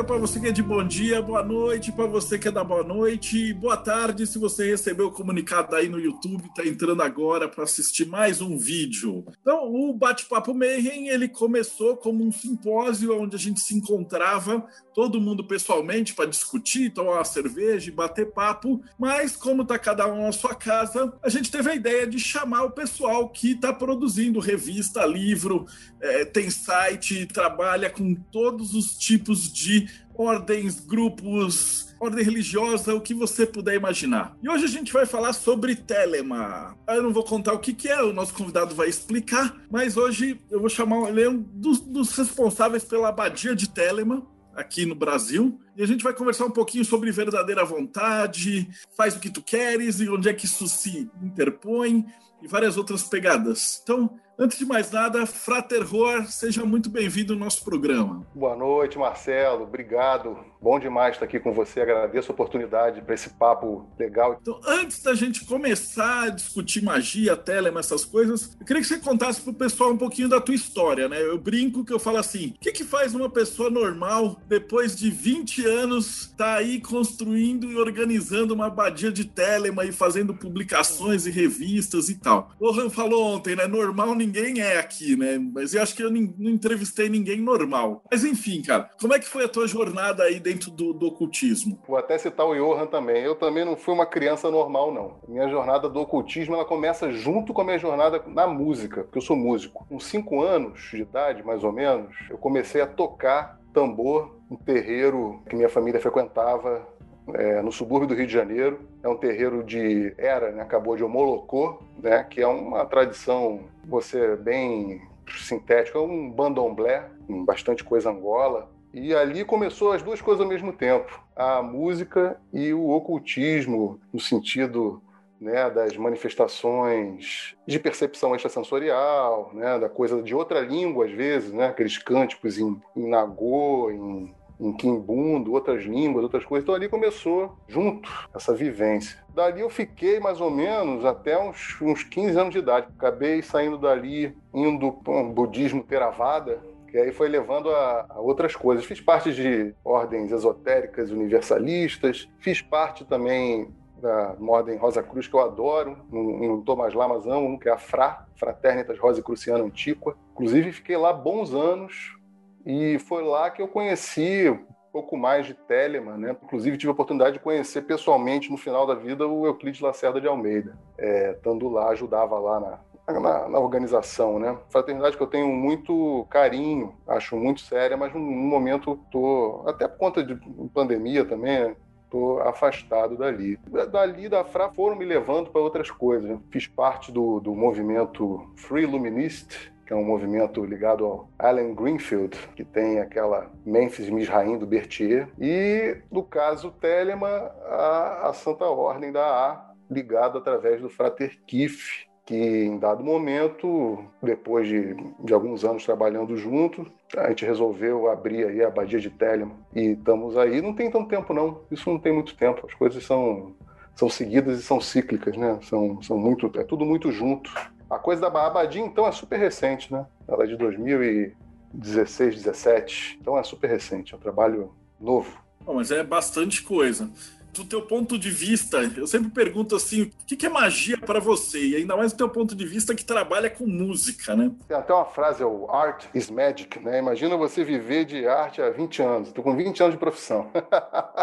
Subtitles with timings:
[0.00, 2.64] dia para você que é de bom dia, boa noite para você que é da
[2.64, 7.46] boa noite, boa tarde se você recebeu o comunicado aí no YouTube, está entrando agora
[7.46, 9.26] para assistir mais um vídeo.
[9.42, 15.20] Então, o Bate-Papo Mayhem, ele começou como um simpósio onde a gente se encontrava, todo
[15.20, 20.22] mundo pessoalmente para discutir, tomar uma cerveja e bater papo, mas como está cada um
[20.22, 24.40] na sua casa, a gente teve a ideia de chamar o pessoal que está produzindo
[24.40, 25.66] revista, livro,
[26.00, 29.89] é, tem site, trabalha com todos os tipos de
[30.20, 34.36] ordens, grupos, ordem religiosa, o que você puder imaginar.
[34.42, 36.76] E hoje a gente vai falar sobre Telema.
[36.86, 40.38] Eu não vou contar o que, que é, o nosso convidado vai explicar, mas hoje
[40.50, 44.94] eu vou chamar ele é um dos, dos responsáveis pela abadia de Telema, aqui no
[44.94, 45.58] Brasil.
[45.74, 50.00] E a gente vai conversar um pouquinho sobre verdadeira vontade, faz o que tu queres
[50.00, 52.04] e onde é que isso se interpõe
[52.42, 53.80] e várias outras pegadas.
[53.82, 58.26] Então, Antes de mais nada, Frater Roar, seja muito bem-vindo ao nosso programa.
[58.34, 59.64] Boa noite, Marcelo.
[59.64, 60.34] Obrigado.
[60.62, 61.82] Bom demais estar aqui com você.
[61.82, 64.38] Agradeço a oportunidade para esse papo legal.
[64.40, 68.98] Então, antes da gente começar a discutir magia, telema, essas coisas, eu queria que você
[68.98, 71.20] contasse para o pessoal um pouquinho da tua história, né?
[71.20, 75.10] Eu brinco que eu falo assim: o que, que faz uma pessoa normal, depois de
[75.10, 81.30] 20 anos, tá aí construindo e organizando uma abadia de telema e fazendo publicações e
[81.30, 82.52] revistas e tal?
[82.58, 83.66] O Ram falou ontem, né?
[83.66, 85.38] Normal ninguém ninguém é aqui, né?
[85.38, 88.02] Mas eu acho que eu não entrevistei ninguém normal.
[88.10, 91.80] Mas enfim, cara, como é que foi a tua jornada aí dentro do, do ocultismo?
[91.86, 93.22] Vou até citar o Johan também.
[93.22, 95.20] Eu também não fui uma criança normal, não.
[95.28, 99.22] Minha jornada do ocultismo ela começa junto com a minha jornada na música, porque eu
[99.22, 99.84] sou músico.
[99.88, 105.42] Com cinco anos de idade, mais ou menos, eu comecei a tocar tambor um terreiro
[105.48, 106.86] que minha família frequentava
[107.34, 108.80] é, no subúrbio do Rio de Janeiro.
[109.02, 114.36] É um terreiro de era, né, acabou de Omolocô, né, que é uma tradição, você
[114.36, 115.02] bem
[115.38, 117.08] sintética, é um bandomblé,
[117.44, 118.70] bastante coisa angola.
[118.92, 124.18] E ali começou as duas coisas ao mesmo tempo, a música e o ocultismo, no
[124.18, 125.00] sentido
[125.40, 131.68] né, das manifestações de percepção extrasensorial, né, da coisa de outra língua às vezes, né,
[131.68, 136.64] aqueles cânticos em, em nagô, em em quimbundo, outras línguas, outras coisas.
[136.64, 139.18] Então ali começou junto essa vivência.
[139.34, 142.88] Dali eu fiquei mais ou menos até uns, uns 15 anos de idade.
[142.96, 148.54] Acabei saindo dali, indo para um budismo Theravada, que aí foi levando a, a, outras
[148.54, 148.84] coisas.
[148.84, 155.40] Fiz parte de ordens esotéricas universalistas, fiz parte também da ordem Rosa Cruz, que eu
[155.40, 160.16] adoro, não estou mais lá, mas amo, que é a FRA, Fraternitas Rosa Cruciana Antiqua.
[160.32, 162.16] Inclusive, fiquei lá bons anos,
[162.64, 166.36] e foi lá que eu conheci um pouco mais de Telemann, né?
[166.42, 170.26] Inclusive tive a oportunidade de conhecer pessoalmente no final da vida o Euclides Lacerda de
[170.26, 170.76] Almeida.
[170.98, 174.58] É, estando lá, ajudava lá na, na, na, organização, né?
[174.68, 179.98] Fraternidade que eu tenho muito carinho, acho muito séria, mas no momento tô, até por
[179.98, 180.38] conta de
[180.74, 181.76] pandemia também, né?
[182.10, 183.56] tô afastado dali.
[183.90, 186.28] Dali da FRA foram me levando para outras coisas.
[186.28, 186.40] Né?
[186.50, 192.38] Fiz parte do, do movimento Free Luminist, que é um movimento ligado ao Allen Greenfield,
[192.54, 199.10] que tem aquela Memphis Misraim do Berthier, e, no caso Telemann, a, a Santa Ordem
[199.10, 205.64] da A, ligado através do Frater Kiff, que em dado momento, depois de, de alguns
[205.64, 206.86] anos trabalhando juntos,
[207.16, 209.56] a gente resolveu abrir aí a Abadia de Telemann.
[209.74, 213.04] E estamos aí, não tem tanto tempo não, isso não tem muito tempo, as coisas
[213.04, 213.56] são,
[213.96, 215.58] são seguidas e são cíclicas, né?
[215.62, 217.50] São, são muito, é tudo muito junto.
[217.90, 220.06] A coisa da Abadim, então, é super recente, né?
[220.28, 223.18] Ela é de 2016, 17.
[223.20, 225.36] Então é super recente, é um trabalho novo.
[225.60, 227.10] Bom, mas é bastante coisa
[227.52, 231.58] do teu ponto de vista, eu sempre pergunto assim, o que, é magia para você?
[231.58, 234.52] E ainda mais do teu ponto de vista que trabalha com música, né?
[234.68, 236.98] Tem até uma frase, é o art is magic, né?
[236.98, 239.28] Imagina você viver de arte há 20 anos.
[239.28, 240.50] Estou com 20 anos de profissão.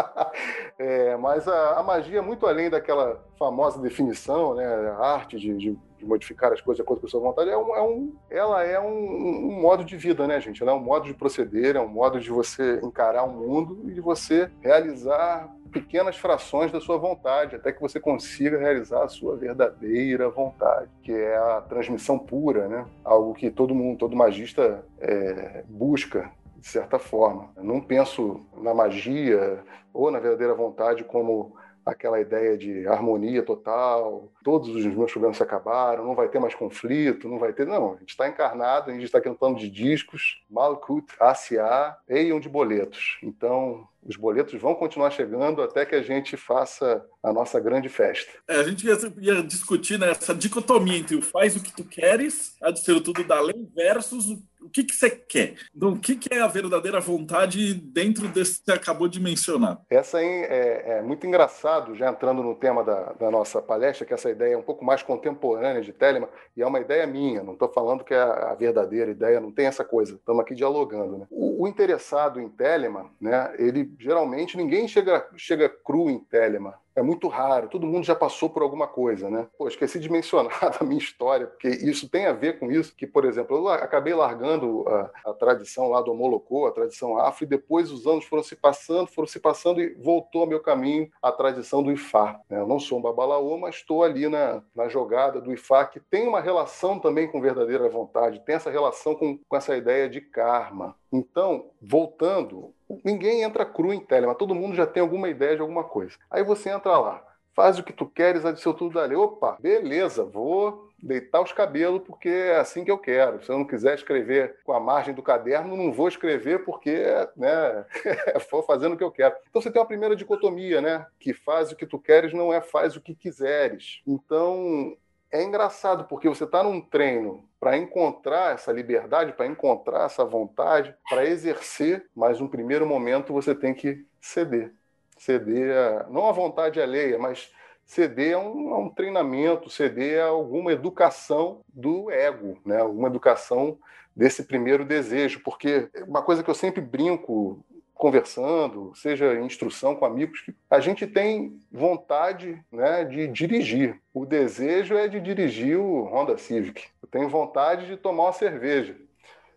[0.78, 4.66] é, mas a, a, magia é muito além daquela famosa definição, né?
[4.98, 7.56] A arte de, de de modificar as coisas de acordo com a sua vontade, é
[7.56, 10.62] um, é um, ela é um, um, modo de vida, né, gente?
[10.62, 13.92] Ela é um modo de proceder, é um modo de você encarar o mundo e
[13.92, 19.36] de você realizar pequenas frações da sua vontade, até que você consiga realizar a sua
[19.36, 22.86] verdadeira vontade, que é a transmissão pura, né?
[23.04, 27.50] Algo que todo mundo, todo magista é, busca de certa forma.
[27.56, 29.62] Eu não penso na magia
[29.92, 31.54] ou na verdadeira vontade como
[31.88, 36.54] aquela ideia de harmonia total, todos os meus problemas se acabaram, não vai ter mais
[36.54, 37.66] conflito, não vai ter.
[37.66, 42.48] Não, a gente está encarnado, a gente está cantando de discos, Malkut, ACA, Eion de
[42.48, 43.18] boletos.
[43.22, 48.30] Então, os boletos vão continuar chegando até que a gente faça a nossa grande festa.
[48.46, 51.84] É, a gente ia, ia discutir né, essa dicotomia entre o faz o que tu
[51.84, 55.54] queres, a de ser tudo da lei, versus o o que, que você quer?
[55.74, 59.80] Então, o que, que é a verdadeira vontade dentro desse que você acabou de mencionar?
[59.88, 64.12] Essa aí é, é muito engraçado, já entrando no tema da, da, nossa palestra, que
[64.12, 67.54] essa ideia é um pouco mais contemporânea de Telemann, e é uma ideia minha, não
[67.54, 71.18] estou falando que é a, verdadeira ideia, não tem essa coisa, estamos aqui dialogando.
[71.18, 71.26] Né?
[71.30, 77.02] O, o, interessado em Telemann, né, ele geralmente ninguém chega, chega cru em Telemann, é
[77.02, 79.46] muito raro, todo mundo já passou por alguma coisa, né?
[79.56, 80.50] Pô, esqueci de mencionar
[80.80, 84.14] a minha história, porque isso tem a ver com isso, que, por exemplo, eu acabei
[84.14, 88.42] largando a, a tradição lá do Molocô, a tradição afro, e depois os anos foram
[88.42, 92.40] se passando, foram se passando e voltou ao meu caminho a tradição do Ifá.
[92.50, 92.60] Né?
[92.60, 96.26] Eu não sou um babalaô, mas estou ali na, na jogada do Ifá, que tem
[96.26, 100.96] uma relação também com verdadeira vontade, tem essa relação com, com essa ideia de karma.
[101.12, 102.74] Então, voltando,
[103.04, 106.16] ninguém entra cru em Telemann, todo mundo já tem alguma ideia de alguma coisa.
[106.30, 107.22] Aí você entra lá,
[107.54, 109.16] faz o que tu queres, a tudo dali.
[109.16, 113.42] Opa, beleza, vou deitar os cabelos porque é assim que eu quero.
[113.44, 117.04] Se eu não quiser escrever com a margem do caderno, não vou escrever porque
[117.36, 117.84] né,
[118.50, 119.34] vou fazendo o que eu quero.
[119.48, 121.06] Então você tem uma primeira dicotomia, né?
[121.18, 124.00] Que faz o que tu queres não é faz o que quiseres.
[124.06, 124.96] Então
[125.30, 130.94] é engraçado porque você está num treino para encontrar essa liberdade, para encontrar essa vontade,
[131.08, 134.72] para exercer, mas no primeiro momento você tem que ceder.
[135.18, 137.52] Ceder, a, não a vontade alheia, mas
[137.84, 142.80] ceder a um, a um, treinamento, ceder a alguma educação do ego, né?
[142.80, 143.78] alguma educação
[144.14, 147.64] desse primeiro desejo, porque uma coisa que eu sempre brinco
[147.98, 154.00] conversando, seja em instrução com amigos, a gente tem vontade né, de dirigir.
[154.14, 156.86] O desejo é de dirigir o Honda Civic.
[157.02, 158.96] Eu tenho vontade de tomar uma cerveja.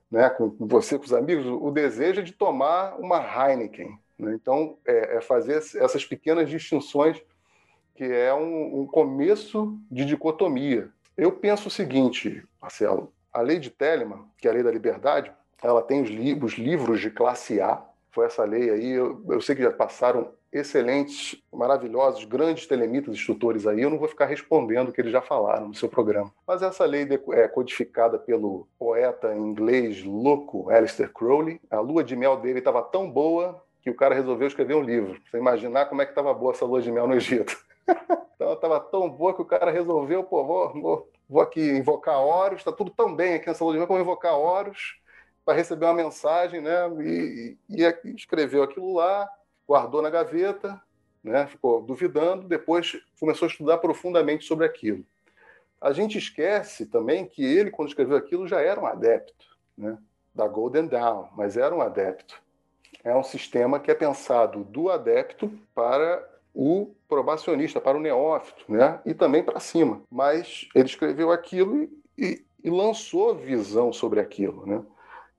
[0.10, 3.98] Né, com você, com os amigos, o desejo é de tomar uma Heineken.
[4.20, 4.34] Né?
[4.34, 7.22] Então, é, é, fazer essas pequenas distinções
[7.96, 10.90] que é um, um começo de dicotomia.
[11.16, 15.32] Eu penso o seguinte, Marcelo, a lei de Telemann, que é a lei da liberdade,
[15.62, 18.92] ela tem os, li os livros de classe A, foi essa lei aí.
[18.92, 23.81] Eu, eu sei que já passaram excelentes, maravilhosos, grandes telemitas instrutores aí.
[23.81, 26.31] Eu não vou ficar respondendo o que eles já falaram no seu programa.
[26.46, 31.60] Mas essa lei é codificada pelo poeta inglês louco Alistair Crowley.
[31.69, 35.19] A lua de mel dele estava tão boa que o cara resolveu escrever um livro.
[35.30, 37.58] Você imaginar como é que estava boa essa lua de mel no Egito.
[38.36, 42.60] então estava tão boa que o cara resolveu, pô, vou, vou, vou aqui invocar Horus,
[42.60, 45.00] está tudo tão bem aqui nessa lua de mel vou invocar Horus
[45.46, 46.88] para receber uma mensagem, né?
[47.04, 49.30] E, e, e, escreveu aquilo lá,
[49.68, 50.82] guardou na gaveta,
[51.24, 51.48] né?
[51.48, 55.04] Ficou duvidando, depois começou a estudar profundamente sobre aquilo.
[55.80, 59.98] A gente esquece também que ele, quando escreveu aquilo, já era um adepto, né?
[60.34, 62.42] Da Golden Dawn, mas era um adepto.
[63.04, 66.24] É um sistema que é pensado do adepto para
[66.54, 69.00] o probacionista, para o neófito, né?
[69.06, 70.02] E também para cima.
[70.10, 74.84] Mas ele escreveu aquilo e, e lançou visão sobre aquilo, né?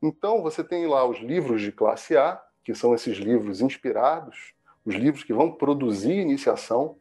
[0.02, 4.52] Então, você tem lá os livros de classe A, que são esses livros inspirados,
[4.84, 6.96] os livros que vão produzir iniciação,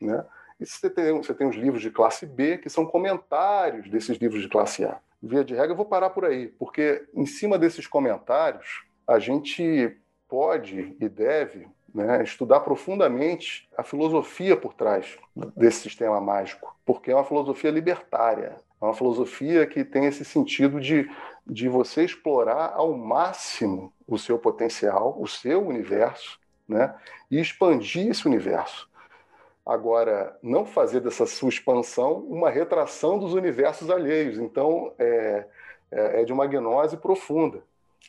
[0.00, 0.24] né?
[0.58, 4.40] E você tem, você tem os livros de classe B, que são comentários desses livros
[4.40, 4.98] de classe A.
[5.22, 9.94] Via de regra, eu vou parar por aí, porque em cima desses comentários, a gente
[10.28, 15.18] pode e deve né, estudar profundamente a filosofia por trás
[15.56, 20.80] desse sistema mágico, porque é uma filosofia libertária, é uma filosofia que tem esse sentido
[20.80, 21.08] de
[21.46, 26.94] de você explorar ao máximo o seu potencial, o seu universo, né?
[27.30, 28.90] E expandir esse universo.
[29.64, 34.38] Agora, não fazer dessa sua expansão uma retração dos universos alheios.
[34.38, 35.46] Então, é,
[35.90, 37.62] é, é de uma gnose profunda.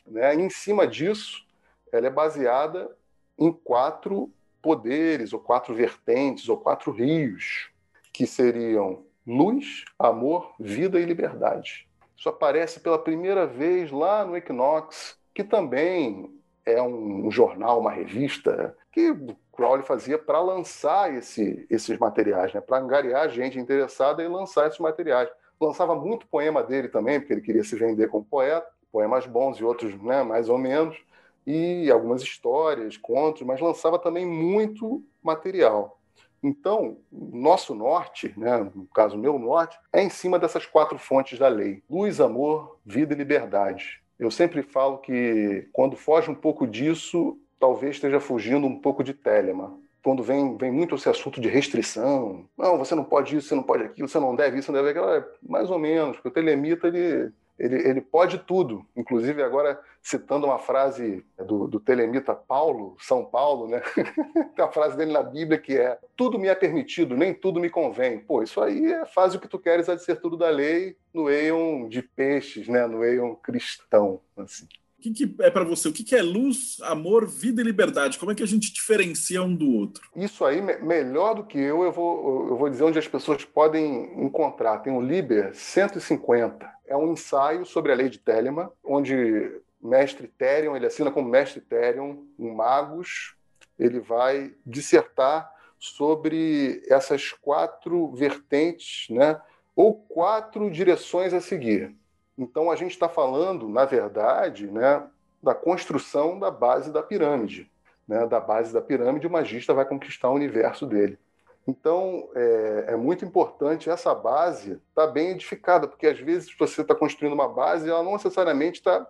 [0.05, 0.35] Né?
[0.35, 1.45] E, em cima disso,
[1.91, 2.95] ela é baseada
[3.37, 4.31] em quatro
[4.61, 7.71] poderes, ou quatro vertentes, ou quatro rios,
[8.11, 11.85] que seriam luz, amor, vida e liberdade.
[12.17, 16.33] Isso aparece pela primeira vez lá no Equinox, que também
[16.65, 19.13] é um jornal, uma revista, que
[19.53, 22.61] Crowley fazia para lançar esse, esses materiais, né?
[22.61, 25.29] para angariar gente interessada em lançar esses materiais.
[25.59, 29.63] Lançava muito poema dele também, porque ele queria se vender como poeta, poemas bons e
[29.63, 30.97] outros né, mais ou menos,
[31.45, 35.96] e algumas histórias, contos, mas lançava também muito material.
[36.41, 41.47] Então, nosso norte, né, no caso meu norte, é em cima dessas quatro fontes da
[41.47, 44.01] lei: luz, amor, vida e liberdade.
[44.19, 49.13] Eu sempre falo que quando foge um pouco disso, talvez esteja fugindo um pouco de
[49.13, 53.55] Telemann, quando vem, vem muito esse assunto de restrição, não, você não pode isso, você
[53.55, 56.29] não pode aquilo, você não deve isso, não deve aquilo, é mais ou menos, porque
[56.29, 58.85] o telemita, ele, ele, ele pode tudo.
[58.95, 63.81] Inclusive, agora, citando uma frase do, do telemita Paulo, São Paulo, né?
[64.55, 67.69] Tem a frase dele na Bíblia que é: Tudo me é permitido, nem tudo me
[67.69, 68.19] convém.
[68.19, 70.95] Pô, isso aí é faz o que tu queres, a de ser tudo da lei,
[71.13, 72.85] no eion de peixes, né?
[72.85, 74.21] No eion cristão.
[74.37, 74.67] Assim.
[74.97, 75.87] O que, que é para você?
[75.87, 78.17] O que, que, é luz, amor, vida e liberdade?
[78.17, 80.09] Como é que a gente diferencia um do outro?
[80.15, 84.25] Isso aí, melhor do que eu, eu vou, eu vou dizer onde as pessoas podem
[84.25, 84.79] encontrar.
[84.79, 86.76] Tem o Liber 150.
[86.87, 91.61] É um ensaio sobre a lei de Telemann, onde mestre Therion, ele assina como mestre
[91.61, 93.35] Therion, um magos,
[93.77, 99.39] ele vai dissertar sobre essas quatro vertentes, né?
[99.75, 101.95] ou quatro direções a seguir.
[102.37, 105.03] Então, a gente está falando, na verdade, né,
[105.41, 107.69] da construção da base da pirâmide.
[108.07, 108.25] Né?
[108.25, 111.19] Da base da pirâmide, o magista vai conquistar o universo dele.
[111.67, 116.81] Então, é, é muito importante essa base estar tá bem edificada, porque às vezes você
[116.81, 119.05] está construindo uma base e ela não necessariamente está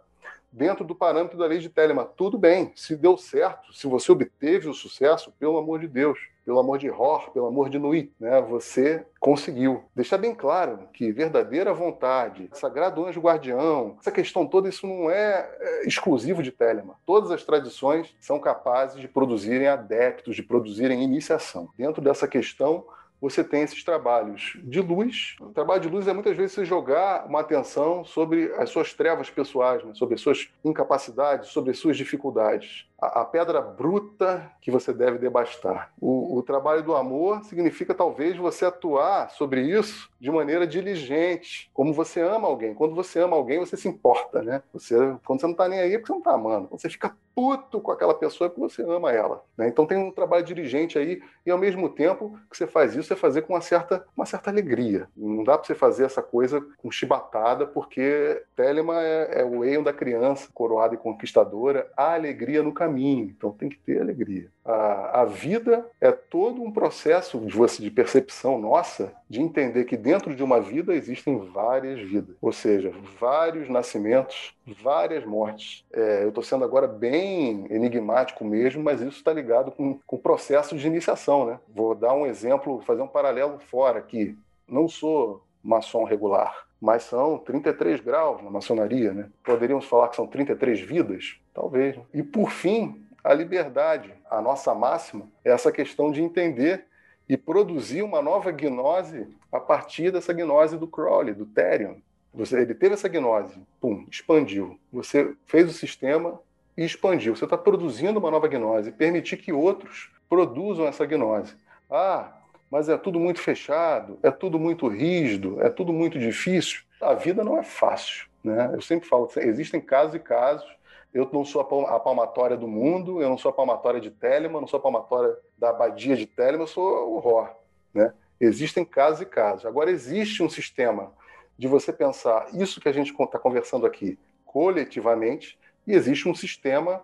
[0.51, 2.07] dentro do parâmetro da lei de Telemann.
[2.17, 6.59] Tudo bem, se deu certo, se você obteve o sucesso, pelo amor de Deus, pelo
[6.59, 8.41] amor de Hor, pelo amor de Nui, né?
[8.43, 9.83] Você conseguiu.
[9.93, 15.45] Deixar bem claro que verdadeira vontade, sagrado anjo guardião, essa questão toda, isso não é,
[15.59, 16.95] é exclusivo de Telemann.
[17.05, 21.67] Todas as tradições são capazes de produzirem adeptos, de produzirem iniciação.
[21.77, 22.85] Dentro dessa questão,
[23.19, 25.35] você tem esses trabalhos de luz.
[25.41, 29.29] O trabalho de luz é muitas vezes você jogar uma atenção sobre as suas trevas
[29.29, 29.91] pessoais, né?
[29.95, 35.93] sobre as suas incapacidades, sobre as suas dificuldades a, pedra bruta que você deve debastar.
[36.01, 41.93] O, o, trabalho do amor significa talvez você atuar sobre isso de maneira diligente, como
[41.93, 42.73] você ama alguém.
[42.73, 44.63] Quando você ama alguém, você se importa, né?
[44.73, 46.67] Você, quando você não está nem aí, é porque você não está amando.
[46.69, 49.43] Quando você fica puto com aquela pessoa, é porque você ama ela.
[49.55, 49.67] Né?
[49.67, 53.15] Então tem um trabalho diligente aí e ao mesmo tempo que você faz isso, você
[53.15, 55.07] fazer com uma certa, uma certa alegria.
[55.15, 59.83] Não dá para você fazer essa coisa com chibatada, porque Telema é, é o Eion
[59.83, 64.49] da criança, coroada e conquistadora, a alegria no caminho caminho, então tem que ter alegria.
[64.63, 70.33] A, a vida é todo um processo de, de percepção nossa de entender que dentro
[70.33, 75.85] de uma vida existem várias vidas, ou seja, vários nascimentos, várias mortes.
[75.91, 80.19] É, eu estou sendo agora bem enigmático mesmo, mas isso está ligado com, com o
[80.19, 81.45] processo de iniciação.
[81.45, 81.59] Né?
[81.67, 84.37] Vou dar um exemplo, fazer um paralelo fora aqui.
[84.67, 89.29] Não sou maçom regular mas são 33 graus na maçonaria, né?
[89.43, 91.37] Poderíamos falar que são 33 vidas?
[91.53, 91.97] Talvez.
[92.13, 94.13] E por fim, a liberdade.
[94.29, 96.85] A nossa máxima é essa questão de entender
[97.27, 101.95] e produzir uma nova gnose a partir dessa gnose do Crowley, do Therion.
[102.33, 104.79] Você, ele teve essa gnose, pum, expandiu.
[104.93, 106.39] Você fez o sistema
[106.77, 107.35] e expandiu.
[107.35, 108.91] Você está produzindo uma nova gnose.
[108.91, 111.55] Permitir que outros produzam essa gnose.
[111.89, 112.36] Ah,
[112.69, 116.81] mas é tudo muito fechado, é tudo muito rígido, é tudo muito difícil.
[117.01, 118.27] A vida não é fácil.
[118.43, 118.71] Né?
[118.73, 120.67] Eu sempre falo, existem casos e casos.
[121.13, 124.67] Eu não sou a palmatória do mundo, eu não sou a palmatória de Telemann, não
[124.67, 127.47] sou a palmatória da abadia de Telemann, eu sou o Ró.
[127.93, 128.13] Né?
[128.39, 129.65] Existem casos e casos.
[129.65, 131.11] Agora, existe um sistema
[131.57, 137.01] de você pensar isso que a gente está conversando aqui coletivamente, e existe um sistema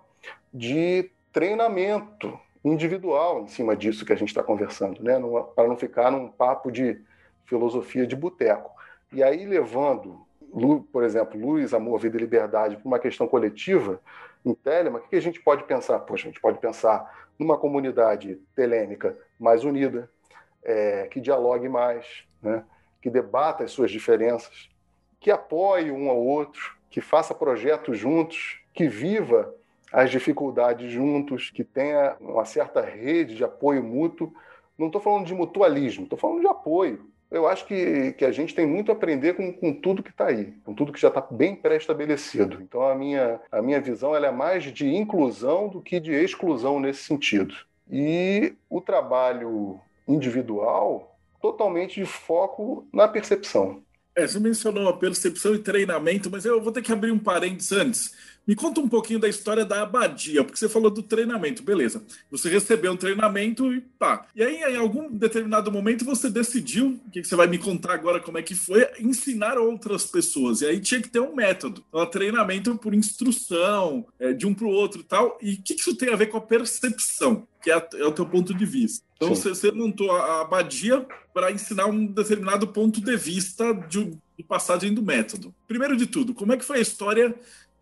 [0.53, 5.19] de treinamento individual em cima disso que a gente está conversando, né?
[5.55, 7.01] para não ficar num papo de
[7.45, 8.71] filosofia de boteco.
[9.11, 10.25] E aí, levando,
[10.91, 13.99] por exemplo, luz, amor, vida e liberdade para uma questão coletiva,
[14.45, 15.99] em Telema, o que a gente pode pensar?
[15.99, 20.09] Poxa, a gente pode pensar numa comunidade telêmica mais unida,
[20.63, 22.63] é, que dialogue mais, né?
[23.01, 24.69] que debata as suas diferenças,
[25.19, 29.53] que apoie um ao outro, que faça projetos juntos, que viva
[29.93, 34.33] as dificuldades juntos, que tenha uma certa rede de apoio mútuo.
[34.75, 37.05] Não estou falando de mutualismo, estou falando de apoio.
[37.29, 40.27] Eu acho que, que a gente tem muito a aprender com, com tudo que está
[40.27, 42.59] aí, com tudo que já está bem pré-estabelecido.
[42.61, 46.79] Então, a minha, a minha visão ela é mais de inclusão do que de exclusão
[46.79, 47.53] nesse sentido.
[47.89, 53.83] E o trabalho individual, totalmente de foco na percepção.
[54.15, 57.71] É, você mencionou a percepção e treinamento, mas eu vou ter que abrir um parênteses
[57.71, 62.03] antes me conta um pouquinho da história da abadia, porque você falou do treinamento, beleza.
[62.29, 64.25] Você recebeu um treinamento e pá.
[64.35, 68.19] E aí, em algum determinado momento, você decidiu, o que você vai me contar agora
[68.19, 70.61] como é que foi, ensinar outras pessoas.
[70.61, 71.83] E aí tinha que ter um método.
[71.87, 75.37] Então, treinamento por instrução, é, de um para o outro e tal.
[75.41, 78.25] E o que isso tem a ver com a percepção, que é, é o teu
[78.25, 79.05] ponto de vista?
[79.15, 84.43] Então, você, você montou a abadia para ensinar um determinado ponto de vista de, de
[84.43, 85.53] passagem do método.
[85.67, 87.33] Primeiro de tudo, como é que foi a história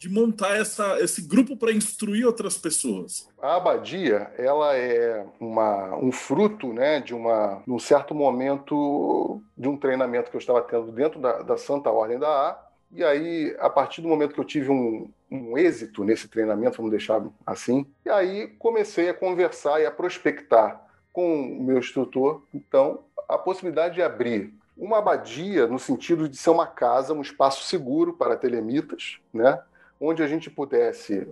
[0.02, 3.30] de montar essa, esse grupo para instruir outras pessoas?
[3.40, 9.78] A abadia, ela é uma, um fruto né, de, uma, um certo momento de um
[9.78, 12.68] treinamento que eu estava tendo dentro da, da Santa Ordem da A.
[12.92, 16.90] E aí, a partir do momento que eu tive um, um êxito nesse treinamento, vamos
[16.90, 20.82] deixar assim, e aí comecei a conversar e a prospectar
[21.14, 26.50] com o meu instrutor, então, a possibilidade de abrir uma abadia no sentido de ser
[26.50, 29.62] uma casa, um espaço seguro para telemitas, né?
[30.02, 31.28] Onde a gente pudesse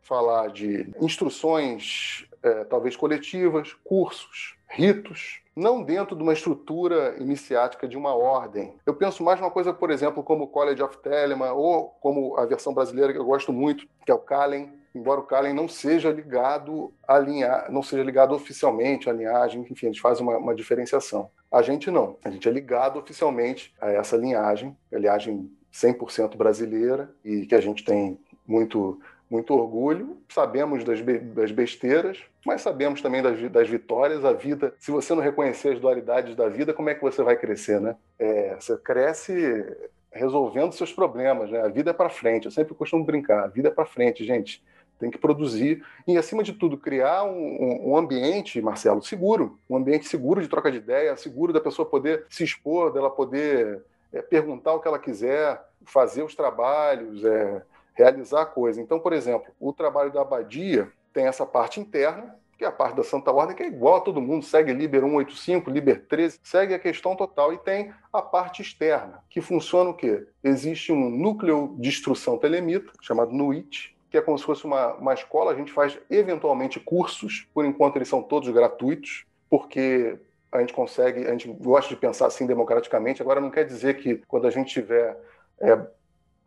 [0.00, 7.96] falar de instruções, é, talvez coletivas, cursos, ritos, não dentro de uma estrutura iniciática de
[7.96, 8.74] uma ordem.
[8.84, 12.44] Eu penso mais numa coisa, por exemplo, como o College of Telemann, ou como a
[12.44, 16.10] versão brasileira que eu gosto muito, que é o Kalen, embora o Kalen não seja
[16.10, 21.30] ligado a linha, não seja ligado oficialmente à linhagem, enfim, eles fazem uma, uma diferenciação.
[21.50, 27.10] A gente não, a gente é ligado oficialmente a essa linhagem, a linhagem 100% brasileira
[27.24, 29.00] e que a gente tem muito
[29.30, 34.24] muito orgulho, sabemos das, be das besteiras, mas sabemos também das, das, vitórias.
[34.24, 37.34] A vida, se você não reconhecer as dualidades da vida, como é que você vai
[37.36, 37.96] crescer, né?
[38.18, 39.64] É, você cresce
[40.12, 41.60] resolvendo seus problemas, né?
[41.62, 42.44] A vida é para frente.
[42.44, 44.62] Eu sempre costumo brincar, a vida é para frente, gente.
[45.00, 50.06] Tem que produzir e, acima de tudo, criar um, um, ambiente, Marcelo, seguro, um ambiente
[50.06, 53.82] seguro de troca de ideia, seguro da pessoa poder se expor, dela poder
[54.14, 57.62] é, perguntar o que ela quiser, fazer os trabalhos, é,
[57.94, 58.80] realizar a coisa.
[58.80, 62.96] Então, por exemplo, o trabalho da abadia tem essa parte interna, que é a parte
[62.96, 66.74] da Santa Ordem, que é igual a todo mundo, segue Liber 185, Liber 13, segue
[66.74, 67.52] a questão total.
[67.52, 70.26] E tem a parte externa, que funciona o quê?
[70.42, 75.14] Existe um núcleo de instrução telemita, chamado NUIT, que é como se fosse uma, uma
[75.14, 80.16] escola, a gente faz eventualmente cursos, por enquanto eles são todos gratuitos, porque
[80.58, 84.22] a gente consegue, a gente gosta de pensar assim democraticamente, agora não quer dizer que
[84.28, 85.18] quando a gente tiver
[85.60, 85.78] é,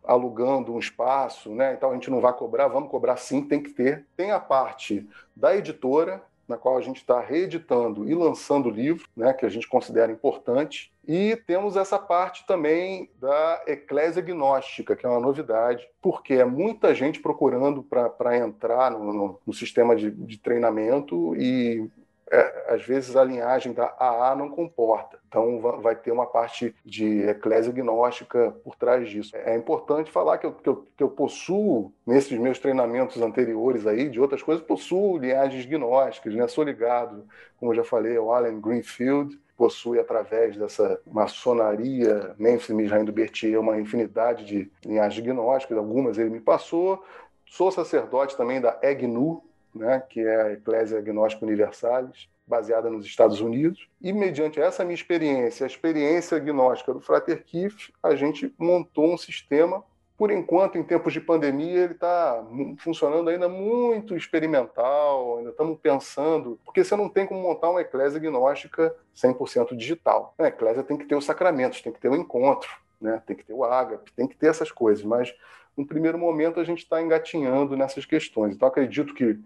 [0.04, 1.74] alugando um espaço, né?
[1.74, 4.06] Então a gente não vai cobrar, vamos cobrar sim, tem que ter.
[4.16, 9.34] Tem a parte da editora, na qual a gente está reeditando e lançando livro, né,
[9.34, 10.94] que a gente considera importante.
[11.06, 16.96] E temos essa parte também da eclésia gnóstica, que é uma novidade, porque é muita
[16.96, 21.90] gente procurando para entrar no, no, no sistema de, de treinamento e
[22.30, 25.18] é, às vezes a linhagem da AA não comporta.
[25.28, 29.36] Então vai ter uma parte de eclésia gnóstica por trás disso.
[29.36, 34.10] É importante falar que eu, que eu, que eu possuo, nesses meus treinamentos anteriores aí,
[34.10, 36.48] de outras coisas, possuo linhagens gnósticas, né?
[36.48, 37.26] Sou ligado,
[37.60, 43.60] como eu já falei, ao Allen Greenfield, possui através dessa maçonaria Memphis Misraim do Berthier
[43.60, 47.04] uma infinidade de linhagens gnósticas, algumas ele me passou.
[47.46, 49.42] Sou sacerdote também da EGNU,
[49.74, 53.88] né, que é a Eclésia Agnóstica Universalis, baseada nos Estados Unidos.
[54.02, 59.18] E, mediante essa minha experiência, a experiência agnóstica do Frater Kiff, a gente montou um
[59.18, 59.84] sistema.
[60.18, 62.44] Por enquanto, em tempos de pandemia, ele está
[62.80, 68.18] funcionando ainda muito experimental, ainda estamos pensando, porque você não tem como montar uma eclésia
[68.18, 70.34] agnóstica 100% digital.
[70.40, 73.22] A eclésia tem que ter os sacramentos, tem que ter o encontro, né?
[73.28, 75.32] tem que ter o ágape, tem que ter essas coisas, mas
[75.78, 78.56] no primeiro momento a gente está engatinhando nessas questões.
[78.56, 79.40] Então acredito que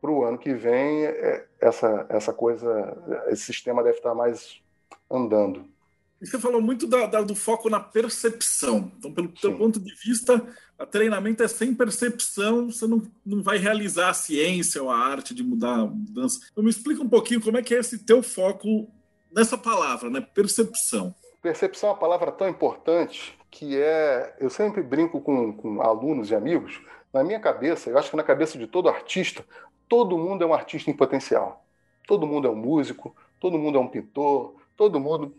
[0.00, 2.96] para o ano que vem, é, essa, essa coisa,
[3.28, 4.60] esse sistema deve estar mais
[5.10, 5.64] andando.
[6.20, 8.92] Você falou muito da, da, do foco na percepção.
[8.98, 10.44] Então, pelo teu ponto de vista,
[10.78, 15.34] a treinamento é sem percepção, você não, não vai realizar a ciência ou a arte
[15.34, 16.40] de mudar a mudança.
[16.50, 18.88] Então, me explica um pouquinho como é que é esse teu foco
[19.32, 20.20] nessa palavra, né?
[20.20, 21.12] Percepção.
[21.42, 24.36] Percepção é uma palavra tão importante que é.
[24.38, 26.80] Eu sempre brinco com, com alunos e amigos.
[27.12, 29.44] Na minha cabeça, eu acho que na cabeça de todo artista,
[29.88, 31.64] todo mundo é um artista em potencial.
[32.06, 35.34] Todo mundo é um músico, todo mundo é um pintor, todo mundo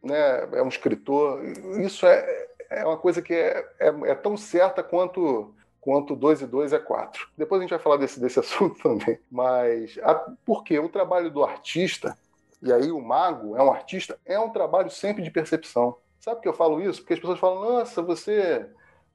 [0.00, 1.44] né, é um escritor.
[1.80, 6.46] Isso é, é uma coisa que é, é, é tão certa quanto quanto 2 e
[6.46, 7.28] 2 é 4.
[7.36, 9.18] Depois a gente vai falar desse, desse assunto também.
[9.30, 12.16] Mas a, porque o trabalho do artista,
[12.60, 15.96] e aí o mago é um artista, é um trabalho sempre de percepção.
[16.18, 17.00] Sabe que eu falo isso?
[17.00, 18.68] Porque as pessoas falam, nossa, você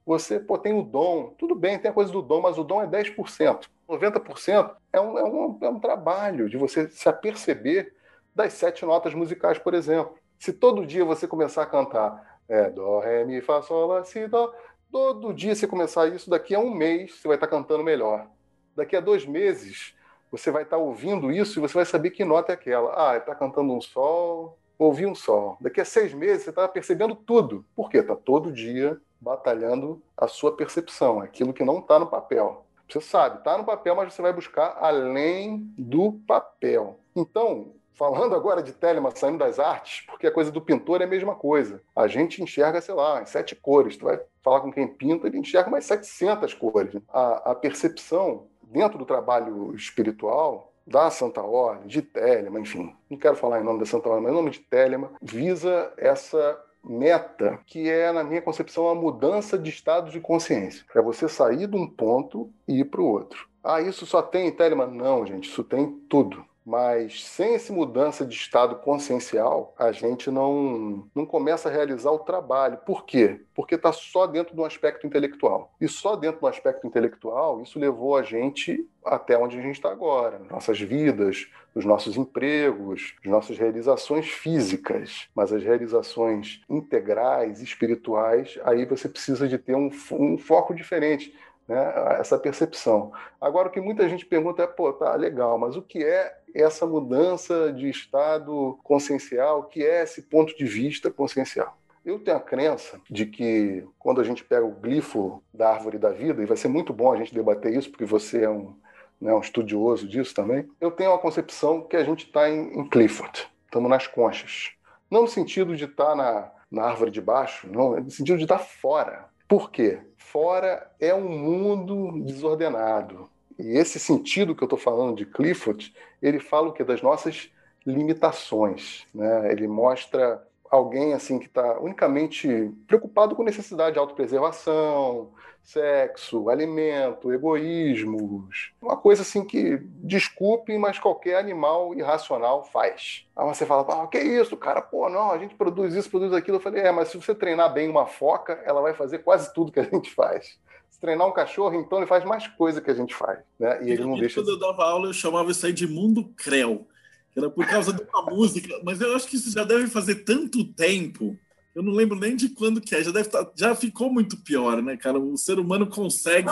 [0.06, 1.34] você pô, tem o dom.
[1.38, 3.68] Tudo bem, tem a coisa do dom, mas o dom é 10%.
[3.88, 7.94] 90% é um, é, um, é um trabalho de você se aperceber
[8.34, 10.14] das sete notas musicais, por exemplo.
[10.38, 14.26] Se todo dia você começar a cantar é, Dó, Ré, Mi, Fá, Sol, Lá, Si,
[14.26, 14.52] Dó,
[14.90, 18.28] todo dia você começar isso, daqui a um mês você vai estar cantando melhor.
[18.76, 19.94] Daqui a dois meses
[20.36, 23.10] você vai estar ouvindo isso e você vai saber que nota é aquela.
[23.10, 25.56] Ah, está cantando um sol, ouvi um sol.
[25.60, 27.64] Daqui a seis meses você está percebendo tudo.
[27.74, 27.98] Por quê?
[27.98, 32.66] Está todo dia batalhando a sua percepção, aquilo que não está no papel.
[32.88, 36.98] Você sabe, está no papel, mas você vai buscar além do papel.
[37.16, 41.08] Então, falando agora de Telema saindo das artes, porque a coisa do pintor é a
[41.08, 41.80] mesma coisa.
[41.94, 43.96] A gente enxerga, sei lá, em sete cores.
[43.96, 46.94] Tu vai falar com quem pinta, ele enxerga mais 700 cores.
[47.08, 53.36] A, a percepção dentro do trabalho espiritual da Santa Ordem, de Telema, enfim, não quero
[53.36, 57.88] falar em nome da Santa Ordem, mas em nome de Telema, visa essa meta, que
[57.88, 60.84] é, na minha concepção, a mudança de estado de consciência.
[60.94, 63.48] É você sair de um ponto e ir para o outro.
[63.62, 64.86] Ah, isso só tem em?
[64.86, 66.44] Não, gente, isso tem tudo.
[66.64, 72.20] Mas sem essa mudança de estado consciencial, a gente não, não começa a realizar o
[72.20, 72.78] trabalho.
[72.78, 73.40] Por quê?
[73.54, 75.74] Porque está só dentro do aspecto intelectual.
[75.78, 79.90] E só dentro do aspecto intelectual, isso levou a gente até onde a gente está
[79.90, 85.28] agora, nossas vidas, os nossos empregos, as nossas realizações físicas.
[85.34, 91.34] Mas as realizações integrais, espirituais, aí você precisa de ter um, um foco diferente
[91.68, 93.12] né, essa percepção.
[93.40, 96.86] Agora, o que muita gente pergunta é, pô, tá legal, mas o que é essa
[96.86, 99.60] mudança de estado consciencial?
[99.60, 101.76] O que é esse ponto de vista consciencial?
[102.04, 106.10] Eu tenho a crença de que quando a gente pega o glifo da árvore da
[106.10, 108.76] vida, e vai ser muito bom a gente debater isso, porque você é um,
[109.18, 112.88] né, um estudioso disso também, eu tenho a concepção que a gente está em, em
[112.88, 114.72] Clifford, estamos nas conchas.
[115.10, 118.36] Não no sentido de estar tá na, na árvore de baixo, não, é no sentido
[118.36, 119.26] de estar tá fora.
[119.54, 120.00] Por quê?
[120.16, 123.30] Fora é um mundo desordenado.
[123.56, 127.52] E esse sentido que eu estou falando de Clifford, ele fala o que das nossas
[127.86, 129.52] limitações, né?
[129.52, 135.30] Ele mostra alguém assim que está unicamente preocupado com necessidade de autopreservação,
[135.62, 143.26] sexo, alimento, egoísmos, uma coisa assim que desculpe, mas qualquer animal irracional faz.
[143.34, 144.82] Aí você fala, ah, que isso, cara?
[144.82, 146.58] Pô, não, a gente produz isso, produz aquilo.
[146.58, 149.72] Eu falei, é, mas se você treinar bem uma foca, ela vai fazer quase tudo
[149.72, 150.58] que a gente faz.
[150.90, 153.82] Se treinar um cachorro, então ele faz mais coisa que a gente faz, né?
[153.82, 154.40] E, e ele não deixa.
[154.40, 156.86] Quando eu dava aula, eu chamava isso aí de mundo creu
[157.36, 160.64] era por causa de uma música, mas eu acho que isso já deve fazer tanto
[160.72, 161.36] tempo.
[161.74, 163.02] Eu não lembro nem de quando que é.
[163.02, 165.18] Já deve tá, já ficou muito pior, né, cara?
[165.18, 166.48] O ser humano consegue.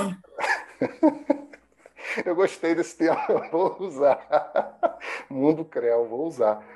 [2.27, 4.99] eu gostei desse termo, eu vou usar.
[5.31, 6.67] Mundo Creu, vou usar.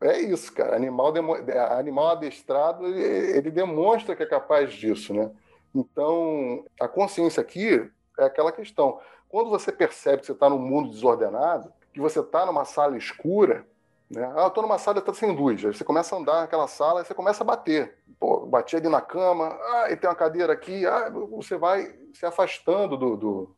[0.00, 0.74] É isso, cara.
[0.74, 1.34] Animal, demo...
[1.70, 5.30] Animal adestrado, ele demonstra que é capaz disso, né?
[5.72, 7.88] Então, a consciência aqui
[8.18, 9.00] é aquela questão.
[9.28, 13.64] Quando você percebe que você está num mundo desordenado, que você está numa sala escura,
[14.10, 14.32] né?
[14.36, 15.64] Ah, eu estou numa sala está sem luz.
[15.64, 17.96] Aí você começa a andar naquela sala e você começa a bater.
[18.18, 20.84] Pô, bati ali na cama, ah, e tem uma cadeira aqui.
[20.84, 23.56] Ah, você vai se afastando do, do,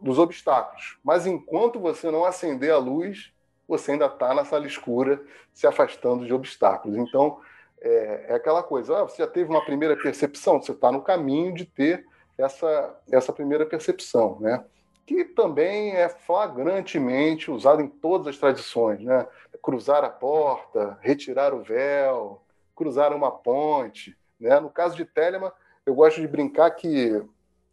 [0.00, 0.98] dos obstáculos.
[1.02, 3.32] Mas enquanto você não acender a luz,
[3.66, 5.20] você ainda está na sala escura,
[5.52, 6.96] se afastando de obstáculos.
[6.96, 7.40] Então,
[7.80, 11.54] é, é aquela coisa, ah, você já teve uma primeira percepção, você está no caminho
[11.54, 12.06] de ter
[12.36, 14.64] essa, essa primeira percepção, né?
[15.08, 19.26] Que também é flagrantemente usado em todas as tradições, né?
[19.62, 22.42] Cruzar a porta, retirar o véu,
[22.76, 24.60] cruzar uma ponte, né?
[24.60, 25.50] No caso de Telema,
[25.86, 27.22] eu gosto de brincar que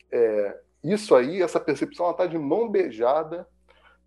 [0.09, 3.45] é, isso aí, essa percepção, está de mão beijada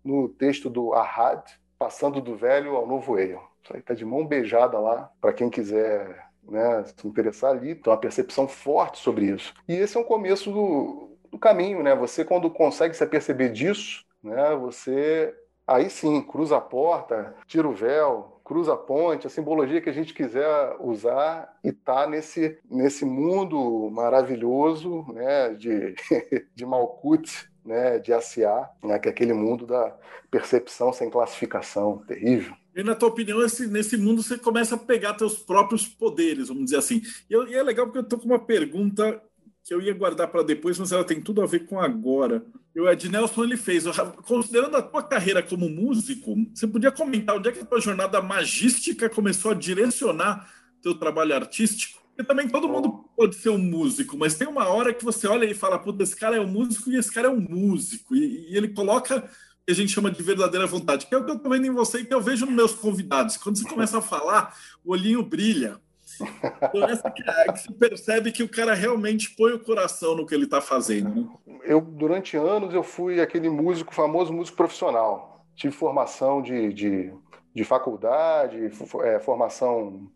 [0.03, 1.43] no texto do Ahad,
[1.77, 3.43] passando do velho ao novo Eion.
[3.63, 7.93] Isso aí está de mão beijada lá, para quem quiser né, se interessar ali, tem
[7.93, 9.53] uma percepção forte sobre isso.
[9.67, 11.95] E esse é um começo do, do caminho, né?
[11.95, 14.55] Você quando consegue se aperceber disso, né?
[14.55, 15.33] Você
[15.67, 19.93] aí sim cruza a porta, tira o véu, cruza a ponte, a simbologia que a
[19.93, 25.53] gente quiser usar e tá nesse nesse mundo maravilhoso, né?
[25.53, 25.95] De
[26.55, 27.99] de Malkuth, né?
[27.99, 28.97] De Asiá, né?
[28.97, 29.95] Que é aquele mundo da
[30.31, 32.55] percepção sem classificação, terrível.
[32.75, 36.65] E na tua opinião, esse, nesse mundo você começa a pegar teus próprios poderes, vamos
[36.65, 37.01] dizer assim.
[37.29, 39.21] E, e é legal porque eu tô com uma pergunta
[39.69, 42.43] que eu ia guardar para depois, mas ela tem tudo a ver com agora.
[42.75, 43.83] E o Ed Nelson ele fez,
[44.25, 48.19] considerando a tua carreira como músico, você podia comentar onde é que a tua jornada
[48.19, 50.51] magística começou a direcionar
[50.81, 52.01] teu trabalho artístico?
[52.07, 55.45] Porque também todo mundo pode ser um músico, mas tem uma hora que você olha
[55.45, 58.15] e fala, puta, esse cara é um músico e esse cara é um músico.
[58.15, 59.21] E, e ele coloca o
[59.67, 61.71] que a gente chama de verdadeira vontade, que é o que eu tô vendo em
[61.71, 63.37] você e que eu vejo nos meus convidados.
[63.37, 65.79] Quando você começa a falar, o olhinho brilha.
[66.21, 70.25] Então, essa que, é, que se percebe que o cara realmente põe o coração no
[70.25, 71.31] que ele está fazendo.
[71.45, 71.59] Né?
[71.63, 75.45] Eu, durante anos, eu fui aquele músico, famoso músico profissional.
[75.55, 77.13] Tive formação de, de,
[77.53, 78.71] de faculdade,
[79.03, 80.09] é, formação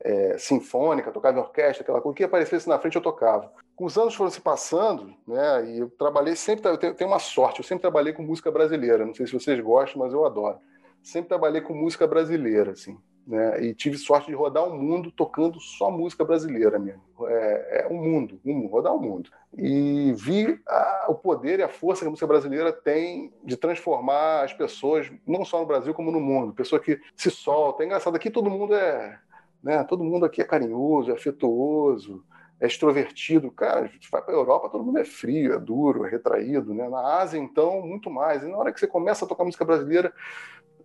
[0.00, 2.12] é, sinfônica, tocava em orquestra, aquela coisa.
[2.12, 3.52] O que aparecesse na frente eu tocava.
[3.74, 7.18] Com os anos foram se passando, né, e eu trabalhei sempre, eu tenho, tenho uma
[7.18, 9.06] sorte, eu sempre trabalhei com música brasileira.
[9.06, 10.58] Não sei se vocês gostam, mas eu adoro.
[11.02, 12.98] Sempre trabalhei com música brasileira, assim.
[13.28, 13.62] Né?
[13.62, 17.02] E tive sorte de rodar o mundo tocando só música brasileira mesmo.
[17.26, 19.30] É, é mundo, um, rodar o mundo.
[19.54, 24.44] E vi a, o poder e a força que a música brasileira tem de transformar
[24.44, 26.54] as pessoas, não só no Brasil como no mundo.
[26.54, 27.82] Pessoa que se solta.
[27.82, 29.20] É engraçado, aqui todo mundo é,
[29.62, 29.84] né?
[29.84, 32.24] Todo mundo aqui é carinhoso, é afetuoso
[32.60, 33.50] é extrovertido.
[33.50, 36.74] Cara, a gente vai para a Europa, todo mundo é frio, é duro, é retraído.
[36.74, 36.88] Né?
[36.88, 38.42] Na Ásia, então, muito mais.
[38.42, 40.12] E na hora que você começa a tocar música brasileira,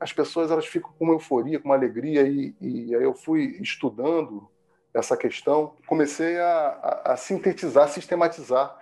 [0.04, 2.28] as pessoas elas ficam com uma euforia, com uma alegria.
[2.28, 4.50] E, e aí eu fui estudando
[4.94, 8.78] essa questão, comecei a, a, a sintetizar, sistematizar.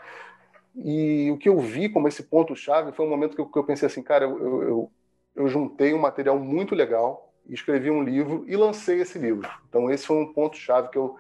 [0.76, 3.64] E o que eu vi como esse ponto-chave foi um momento que eu, que eu
[3.64, 4.92] pensei assim, cara, eu, eu,
[5.36, 9.48] eu juntei um material muito legal, escrevi um livro e lancei esse livro.
[9.70, 11.16] Então, esse foi um ponto-chave que eu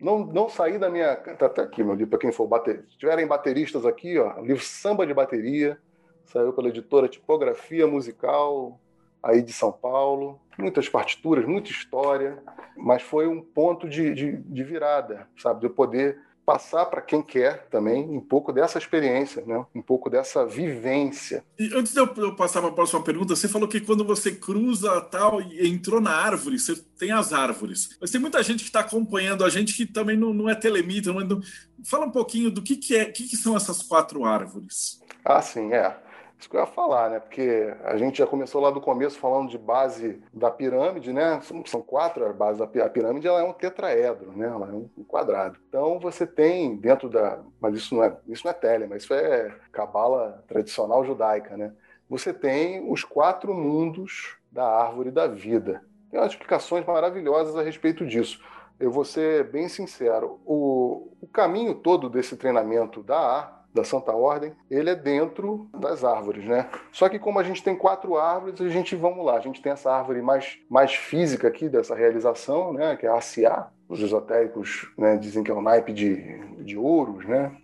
[0.00, 1.16] não, não saí da minha.
[1.16, 2.84] Tá aqui, meu livro, para quem for bater.
[2.90, 5.78] Se tiverem bateristas aqui, ó, livro Samba de Bateria,
[6.24, 8.80] saiu pela editora Tipografia Musical,
[9.22, 10.40] aí de São Paulo.
[10.58, 12.42] Muitas partituras, muita história,
[12.76, 15.60] mas foi um ponto de, de, de virada, sabe?
[15.60, 19.64] De eu poder passar para quem quer também um pouco dessa experiência, né?
[19.74, 21.44] um pouco dessa vivência.
[21.58, 25.00] E antes de eu passar para a próxima pergunta, você falou que quando você cruza
[25.02, 27.96] tal e entrou na árvore, você tem as árvores.
[28.00, 31.12] Mas tem muita gente que está acompanhando a gente que também não, não é telemita.
[31.12, 31.40] Não...
[31.84, 35.00] Fala um pouquinho do que, que é, que, que são essas quatro árvores.
[35.24, 35.96] Ah, sim, é.
[36.42, 37.20] Isso que eu ia falar, né?
[37.20, 41.40] Porque a gente já começou lá do começo falando de base da pirâmide, né?
[41.66, 44.48] São quatro as bases da pirâmide, ela é um tetraedro, né?
[44.48, 45.56] Ela é um quadrado.
[45.68, 49.14] Então você tem dentro da, mas isso não é, isso não é tele, mas isso
[49.14, 51.72] é cabala tradicional judaica, né?
[52.10, 55.84] Você tem os quatro mundos da árvore da vida.
[56.10, 58.44] Tem umas explicações maravilhosas a respeito disso.
[58.80, 64.12] Eu vou ser bem sincero, o, o caminho todo desse treinamento da ar da Santa
[64.12, 66.68] Ordem, ele é dentro das árvores, né?
[66.92, 69.72] Só que como a gente tem quatro árvores, a gente, vamos lá, a gente tem
[69.72, 72.96] essa árvore mais, mais física aqui dessa realização, né?
[72.96, 73.72] Que é a ACA.
[73.88, 77.54] Os esotéricos né, dizem que é um naipe de, de ouros, né?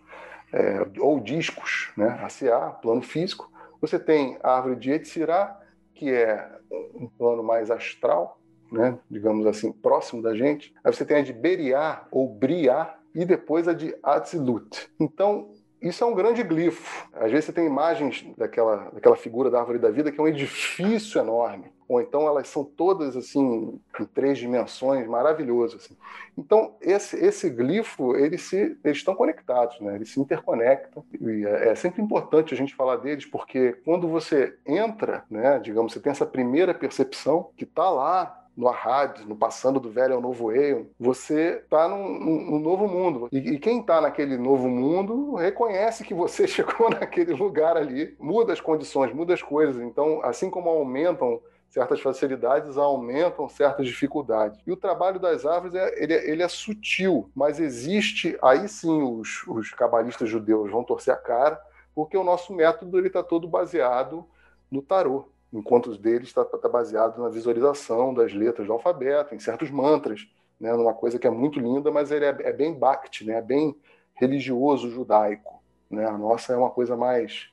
[0.52, 2.18] É, ou discos, né?
[2.22, 3.50] ACA, plano físico.
[3.80, 5.58] Você tem a árvore de Etzirá,
[5.94, 6.48] que é
[6.94, 8.38] um plano mais astral,
[8.70, 8.98] né?
[9.10, 10.74] digamos assim, próximo da gente.
[10.82, 14.88] Aí você tem a de Beriá, ou Briá, e depois a de Atzilut.
[15.00, 17.08] Então, isso é um grande glifo.
[17.14, 20.28] Às vezes você tem imagens daquela, daquela figura da árvore da vida que é um
[20.28, 21.72] edifício enorme.
[21.88, 25.76] Ou então elas são todas assim em três dimensões, maravilhoso.
[25.76, 25.96] Assim.
[26.36, 29.94] Então esse, esse glifo eles se eles estão conectados, né?
[29.94, 34.56] Eles se interconectam e é, é sempre importante a gente falar deles porque quando você
[34.66, 35.58] entra, né?
[35.60, 40.16] Digamos, você tem essa primeira percepção que está lá no Ahad, no passando do velho
[40.16, 43.28] ao novo eu, você está num, num, novo mundo.
[43.30, 48.52] E, e quem está naquele novo mundo reconhece que você chegou naquele lugar ali, muda
[48.52, 49.80] as condições, muda as coisas.
[49.80, 54.58] Então, assim como aumentam certas facilidades aumentam certas dificuldades.
[54.66, 59.02] E o trabalho das árvores é, ele, é, ele é sutil, mas existe, aí sim
[59.02, 61.60] os, os cabalistas judeus vão torcer a cara,
[61.94, 64.26] porque o nosso método está todo baseado
[64.68, 69.38] no tarô enquanto os deles está tá baseado na visualização das letras do alfabeto, em
[69.38, 70.28] certos mantras,
[70.60, 73.42] né, numa coisa que é muito linda, mas ele é, é bem bhakti, né, é
[73.42, 73.74] bem
[74.14, 75.62] religioso judaico.
[75.90, 76.04] Né?
[76.06, 77.46] A nossa é uma coisa mais.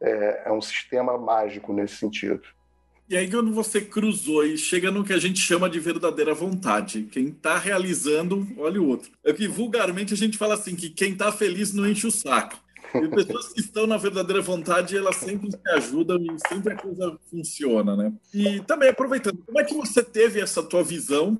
[0.00, 2.42] É, é um sistema mágico nesse sentido.
[3.08, 7.08] E aí, quando você cruzou e chega no que a gente chama de verdadeira vontade,
[7.10, 9.10] quem está realizando, olha o outro.
[9.24, 12.56] É que vulgarmente a gente fala assim: que quem está feliz não enche o saco.
[12.94, 17.18] E pessoas que estão na verdadeira vontade, elas sempre se ajudam e sempre a coisa
[17.30, 18.12] funciona, né?
[18.34, 21.38] E também aproveitando, como é que você teve essa tua visão,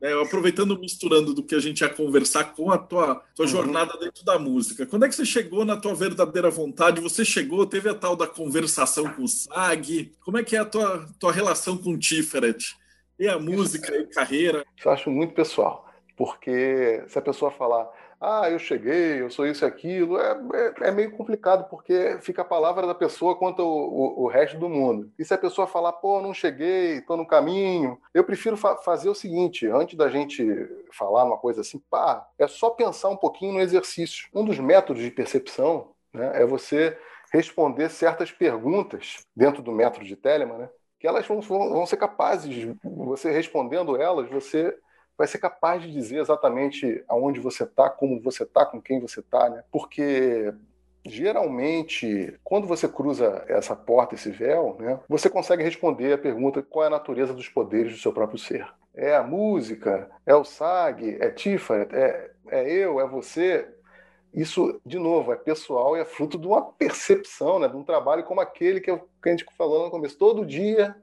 [0.00, 3.50] né, aproveitando, misturando do que a gente ia conversar com a tua, tua uhum.
[3.50, 4.86] jornada dentro da música.
[4.86, 7.00] Quando é que você chegou na tua verdadeira vontade?
[7.00, 10.12] Você chegou, teve a tal da conversação com o SAG?
[10.20, 12.76] Como é que é a tua, tua relação com o Tiferet?
[13.18, 14.64] E a música e carreira?
[14.84, 15.84] Eu acho muito pessoal,
[16.16, 17.88] porque se a pessoa falar
[18.20, 22.42] ah, eu cheguei, eu sou isso e aquilo, é, é, é, meio complicado, porque fica
[22.42, 25.12] a palavra da pessoa quanto o, o, o, resto do mundo.
[25.16, 29.08] E se a pessoa falar, pô, não cheguei, estou no caminho, eu prefiro fa fazer
[29.08, 30.44] o seguinte, antes da gente
[30.92, 34.28] falar uma coisa assim, pá, é só pensar um pouquinho no exercício.
[34.34, 36.98] Um dos métodos de percepção né, é você
[37.32, 42.74] responder certas perguntas dentro do método de Telemann, né, que elas vão, vão ser capazes,
[42.82, 44.76] você respondendo elas, você
[45.18, 49.18] vai ser capaz de dizer exatamente aonde você está, como você está, com quem você
[49.18, 49.64] está, né?
[49.72, 50.54] Porque
[51.04, 56.84] geralmente, quando você cruza essa porta, esse véu, né, você consegue responder a pergunta qual
[56.84, 58.66] é a natureza dos poderes do seu próprio ser.
[58.94, 60.08] É a música?
[60.24, 61.18] É o SAG?
[61.20, 61.88] É Tifa?
[61.92, 63.00] É, é eu?
[63.00, 63.66] É você?
[64.32, 68.24] Isso, de novo, é pessoal e é fruto de uma percepção, né, de um trabalho
[68.24, 70.16] como aquele que, eu, que a gente falou no começo.
[70.16, 70.94] Todo dia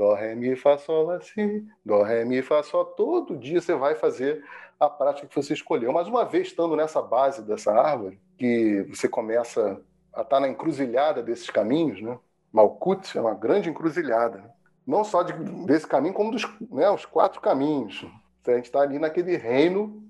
[0.00, 1.62] Dó, Ré, Mi, Fá, Sol, Lá, Si.
[1.84, 2.86] Dó, Ré, Mi, Fá, Sol.
[2.86, 4.42] Todo dia você vai fazer
[4.78, 5.92] a prática que você escolheu.
[5.92, 9.78] Mas uma vez estando nessa base dessa árvore, que você começa
[10.14, 12.18] a estar na encruzilhada desses caminhos, né?
[12.50, 14.38] Malkut é uma grande encruzilhada.
[14.38, 14.50] Né?
[14.86, 15.34] Não só de,
[15.66, 18.06] desse caminho, como dos né, os quatro caminhos.
[18.46, 20.02] A gente está ali naquele reino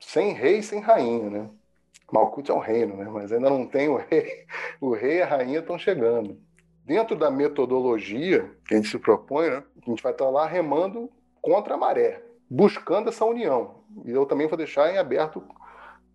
[0.00, 1.50] sem rei, sem rainha, né?
[2.10, 3.04] Malkut é um reino, né?
[3.04, 4.46] Mas ainda não tem o rei.
[4.80, 6.40] O rei e a rainha estão chegando.
[6.88, 9.62] Dentro da metodologia que a gente se propõe, né?
[9.76, 11.10] a gente vai estar lá remando
[11.42, 13.82] contra a maré, buscando essa união.
[14.06, 15.44] E eu também vou deixar em aberto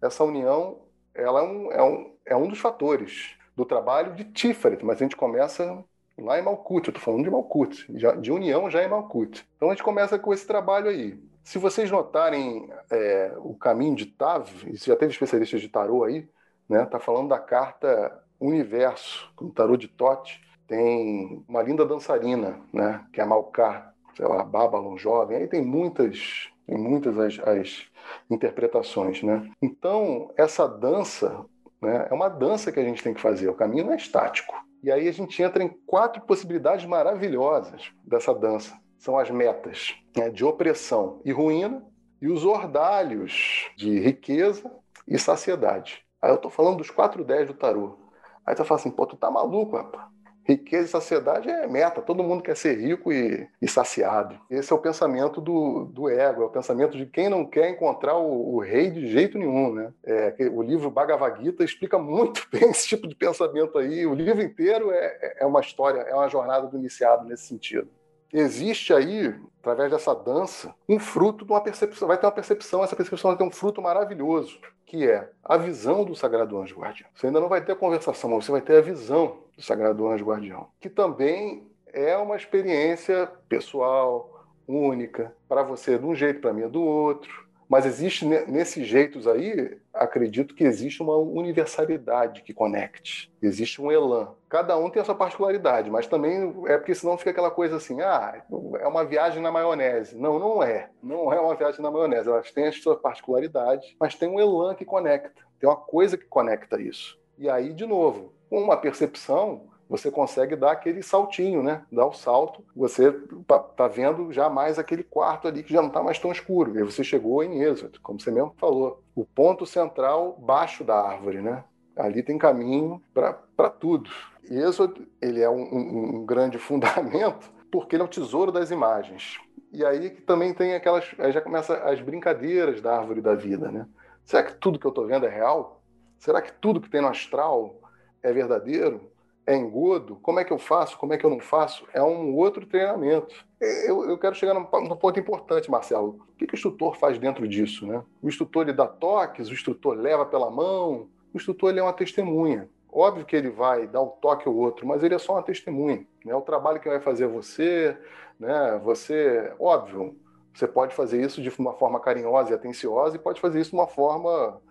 [0.01, 0.79] essa união.
[1.13, 5.03] Ela é um, é um, é um dos fatores do trabalho de Tiferet, mas a
[5.05, 5.85] gente começa
[6.17, 6.87] lá em Malkut.
[6.87, 7.85] Eu estou falando de Malkut,
[8.19, 9.47] de união já em Malkut.
[9.55, 11.19] Então a gente começa com esse trabalho aí.
[11.43, 16.27] Se vocês notarem é, o caminho de Tav, e já teve especialistas de tarô aí,
[16.67, 16.83] né?
[16.85, 20.41] Tá falando da carta Universo, o tarô de Tote.
[20.73, 23.05] Tem uma linda dançarina, né?
[23.13, 25.37] Que é a Malkar, sei lá, Babylon jovem.
[25.37, 27.85] Aí tem muitas, tem muitas as, as
[28.27, 29.51] interpretações, né?
[29.61, 31.45] Então essa dança,
[31.79, 32.07] né?
[32.09, 33.49] É uma dança que a gente tem que fazer.
[33.49, 34.55] O caminho não é estático.
[34.81, 40.31] E aí a gente entra em quatro possibilidades maravilhosas dessa dança são as metas né,
[40.31, 41.85] de opressão e ruína
[42.19, 44.71] e os ordalhos de riqueza
[45.07, 46.03] e saciedade.
[46.19, 47.99] Aí eu estou falando dos quatro dez do tarô.
[48.43, 50.12] Aí você fala assim, pô, tu tá maluco, rapaz.
[50.45, 54.39] Riqueza e saciedade é meta, todo mundo quer ser rico e, e saciado.
[54.49, 58.17] Esse é o pensamento do, do, ego, é o pensamento de quem não quer encontrar
[58.17, 59.73] o, o rei de jeito nenhum.
[59.73, 59.93] Né?
[60.03, 64.05] É, o livro Bhagavad Gita explica muito bem esse tipo de pensamento aí.
[64.05, 67.89] O livro inteiro é, é uma história, é uma jornada do iniciado nesse sentido
[68.33, 72.07] existe aí, através dessa dança, um fruto de uma percepção.
[72.07, 76.03] Vai ter uma percepção, essa percepção vai ter um fruto maravilhoso, que é a visão
[76.03, 77.09] do Sagrado Anjo Guardião.
[77.13, 80.07] Você ainda não vai ter a conversação, mas você vai ter a visão do Sagrado
[80.07, 84.33] Anjo Guardião, que também é uma experiência pessoal,
[84.67, 87.42] única, para você de um jeito, para mim é do outro.
[87.73, 93.33] Mas existe nesses jeitos aí, acredito que existe uma universalidade que conecte.
[93.41, 94.35] Existe um elan.
[94.47, 97.99] Cada um tem a sua particularidade, mas também é porque senão fica aquela coisa assim,
[97.99, 98.43] ah,
[98.79, 100.15] é uma viagem na maionese.
[100.15, 100.91] Não, não é.
[101.01, 102.29] Não é uma viagem na maionese.
[102.29, 105.41] Elas têm as suas particularidades, mas tem um elan que conecta.
[105.59, 107.19] Tem uma coisa que conecta isso.
[107.39, 111.83] E aí, de novo, uma percepção você consegue dar aquele saltinho, né?
[111.91, 113.11] Dar o salto, você
[113.47, 116.77] tá, tá vendo já mais aquele quarto ali que já não está mais tão escuro.
[116.79, 119.03] E você chegou em Êxodo, como você mesmo falou.
[119.15, 121.63] O ponto central baixo da árvore, né?
[121.95, 124.09] Ali tem caminho para tudo.
[124.49, 129.39] Êxodo, ele é um, um, um grande fundamento porque ele é o tesouro das imagens.
[129.71, 131.09] E aí que também tem aquelas.
[131.17, 133.87] Aí já começa as brincadeiras da árvore da vida, né?
[134.23, 135.81] Será que tudo que eu estou vendo é real?
[136.19, 137.75] Será que tudo que tem no astral
[138.21, 139.11] é verdadeiro?
[139.45, 142.35] É engodo, como é que eu faço, como é que eu não faço, é um
[142.35, 143.45] outro treinamento.
[143.59, 146.21] Eu, eu quero chegar num, num, ponto importante, Marcelo.
[146.29, 147.85] O que, que, o instrutor faz dentro disso?
[147.85, 148.03] Né?
[148.21, 151.93] O instrutor ele dá toques, o instrutor leva pela mão, o instrutor ele é uma
[151.93, 152.69] testemunha.
[152.91, 156.05] Óbvio que ele vai dar um toque ou outro, mas ele é só uma testemunha.
[156.23, 156.33] Né?
[156.35, 157.97] O trabalho que vai fazer você,
[158.39, 158.79] né?
[158.83, 160.15] você, óbvio,
[160.53, 163.75] você pode fazer isso de uma forma carinhosa e atenciosa e pode fazer isso de
[163.75, 164.61] uma forma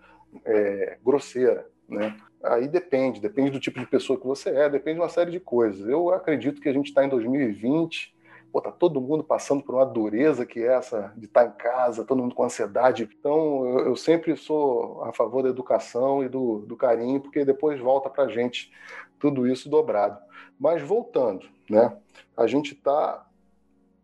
[0.45, 1.67] é, grosseira.
[1.87, 2.15] Né?
[2.43, 5.39] Aí depende, depende do tipo de pessoa que você é, depende de uma série de
[5.39, 5.87] coisas.
[5.87, 8.13] Eu acredito que a gente está em 2020,
[8.51, 11.57] pô, tá todo mundo passando por uma dureza que é essa de estar tá em
[11.57, 13.09] casa, todo mundo com ansiedade.
[13.17, 17.79] Então, eu, eu sempre sou a favor da educação e do, do carinho, porque depois
[17.79, 18.71] volta para a gente
[19.17, 20.19] tudo isso dobrado.
[20.59, 21.97] Mas voltando, né?
[22.35, 23.25] A gente está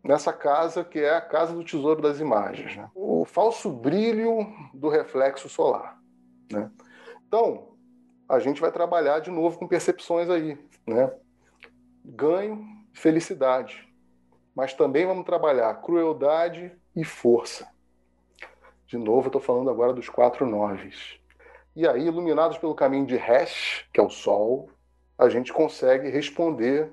[0.02, 2.88] nessa casa que é a casa do tesouro das imagens, né?
[2.94, 6.00] o falso brilho do reflexo solar.
[6.50, 6.70] Né?
[7.28, 7.69] Então,
[8.30, 11.12] a gente vai trabalhar de novo com percepções aí, né?
[12.04, 13.88] Ganho, felicidade.
[14.54, 17.68] Mas também vamos trabalhar crueldade e força.
[18.86, 21.18] De novo, eu estou falando agora dos quatro noves.
[21.74, 24.70] E aí, iluminados pelo caminho de Hesh, que é o Sol,
[25.18, 26.88] a gente consegue responder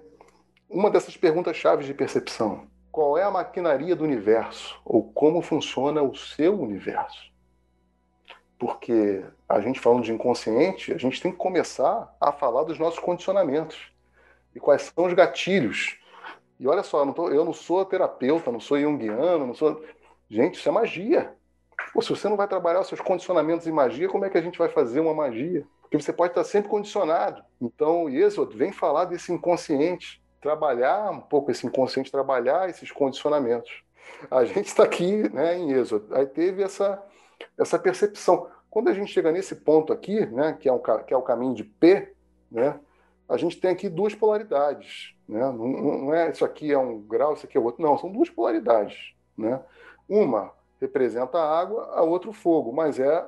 [0.67, 2.67] uma dessas perguntas-chave de percepção.
[2.91, 4.79] Qual é a maquinaria do universo?
[4.83, 7.31] Ou como funciona o seu universo?
[8.59, 12.99] Porque a gente falando de inconsciente, a gente tem que começar a falar dos nossos
[12.99, 13.91] condicionamentos
[14.55, 15.99] e quais são os gatilhos.
[16.59, 19.83] E olha só, eu não, tô, eu não sou terapeuta, não sou junguiano, não sou.
[20.27, 21.33] Gente, isso é magia.
[21.93, 24.41] Pô, se você não vai trabalhar os seus condicionamentos em magia, como é que a
[24.41, 25.63] gente vai fazer uma magia?
[25.81, 27.43] Porque você pode estar sempre condicionado.
[27.61, 33.83] Então, isso vem falar desse inconsciente, trabalhar um pouco esse inconsciente, trabalhar esses condicionamentos.
[34.31, 36.13] A gente está aqui né, em Êxodo.
[36.15, 37.01] Aí teve essa
[37.57, 38.47] essa percepção.
[38.69, 41.55] Quando a gente chega nesse ponto aqui, né, que, é um, que é o caminho
[41.55, 42.13] de P,
[42.51, 42.79] né,
[43.27, 45.15] a gente tem aqui duas polaridades.
[45.27, 45.39] Né?
[45.39, 47.81] Não, não é isso aqui é um grau, isso aqui é outro.
[47.81, 49.13] Não, são duas polaridades.
[49.37, 49.59] Né?
[50.07, 53.27] Uma representa a água, a outra o fogo, mas é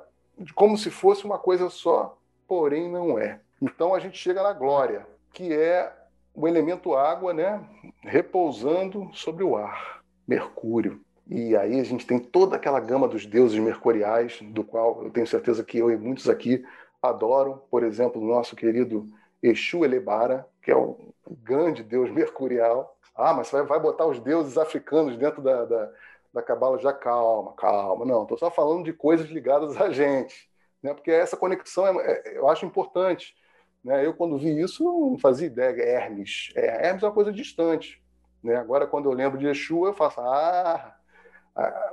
[0.55, 2.17] como se fosse uma coisa só,
[2.47, 3.41] porém não é.
[3.61, 5.91] Então a gente chega na glória, que é
[6.33, 7.61] o elemento água, né,
[8.01, 11.01] repousando sobre o ar, Mercúrio.
[11.29, 15.27] E aí a gente tem toda aquela gama dos deuses mercuriais, do qual eu tenho
[15.27, 16.65] certeza que eu e muitos aqui
[16.99, 17.61] adoram.
[17.69, 19.07] Por exemplo, o nosso querido
[19.41, 20.97] Exu Elebara, que é o
[21.43, 22.97] grande deus mercurial.
[23.15, 25.91] Ah, mas você vai, botar os deuses africanos dentro da, da,
[26.33, 26.79] da cabala?
[26.79, 28.05] Já calma, calma.
[28.05, 30.49] Não, estou só falando de coisas ligadas a gente.
[30.81, 30.95] Né?
[30.95, 33.35] Porque essa conexão é, é, eu acho importante.
[33.83, 34.03] Né?
[34.03, 35.79] Eu, quando vi isso, não fazia ideia.
[35.79, 36.51] Hermes.
[36.55, 38.01] É, Hermes é uma coisa distante.
[38.43, 38.55] Né?
[38.55, 40.98] Agora, quando eu lembro de Exu, eu faço, ah,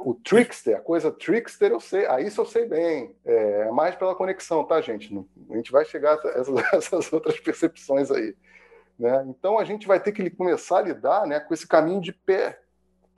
[0.00, 3.14] o trickster, a coisa trickster eu sei, aí isso eu sei bem.
[3.24, 5.12] É mais pela conexão, tá, gente?
[5.50, 8.34] A gente vai chegar a essas, essas outras percepções aí.
[8.98, 9.26] Né?
[9.28, 12.58] Então a gente vai ter que começar a lidar né, com esse caminho de pé,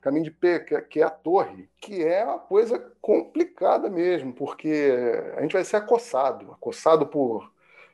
[0.01, 4.33] caminho de pé, que é, que é a torre, que é uma coisa complicada mesmo,
[4.33, 4.93] porque
[5.37, 7.51] a gente vai ser acossado, acossado por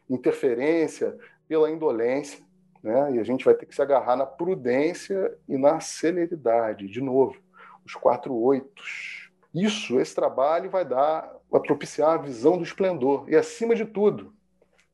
[0.09, 1.17] interferência,
[1.47, 2.43] pela indolência,
[2.81, 3.13] né?
[3.13, 7.37] e a gente vai ter que se agarrar na prudência e na celeridade, de novo,
[7.85, 9.29] os quatro oitos.
[9.53, 14.33] Isso, esse trabalho vai dar, vai propiciar a visão do esplendor, e acima de tudo,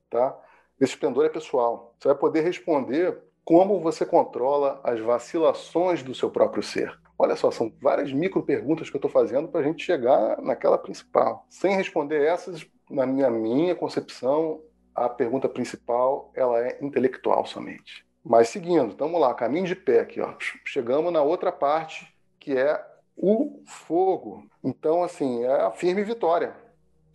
[0.09, 0.37] tá?
[0.81, 1.95] esse esplendor é pessoal.
[1.99, 6.99] Você vai poder responder como você controla as vacilações do seu próprio ser.
[7.17, 10.77] Olha só, são várias micro perguntas que eu estou fazendo para a gente chegar naquela
[10.79, 11.45] principal.
[11.49, 14.59] Sem responder essas, na minha, minha concepção,
[14.95, 18.03] a pergunta principal ela é intelectual somente.
[18.23, 20.33] Mas seguindo, vamos lá, caminho de pé aqui, ó.
[20.65, 22.10] Chegamos na outra parte
[22.41, 22.85] que é
[23.15, 24.43] o fogo.
[24.61, 26.53] Então, assim, é a firme vitória.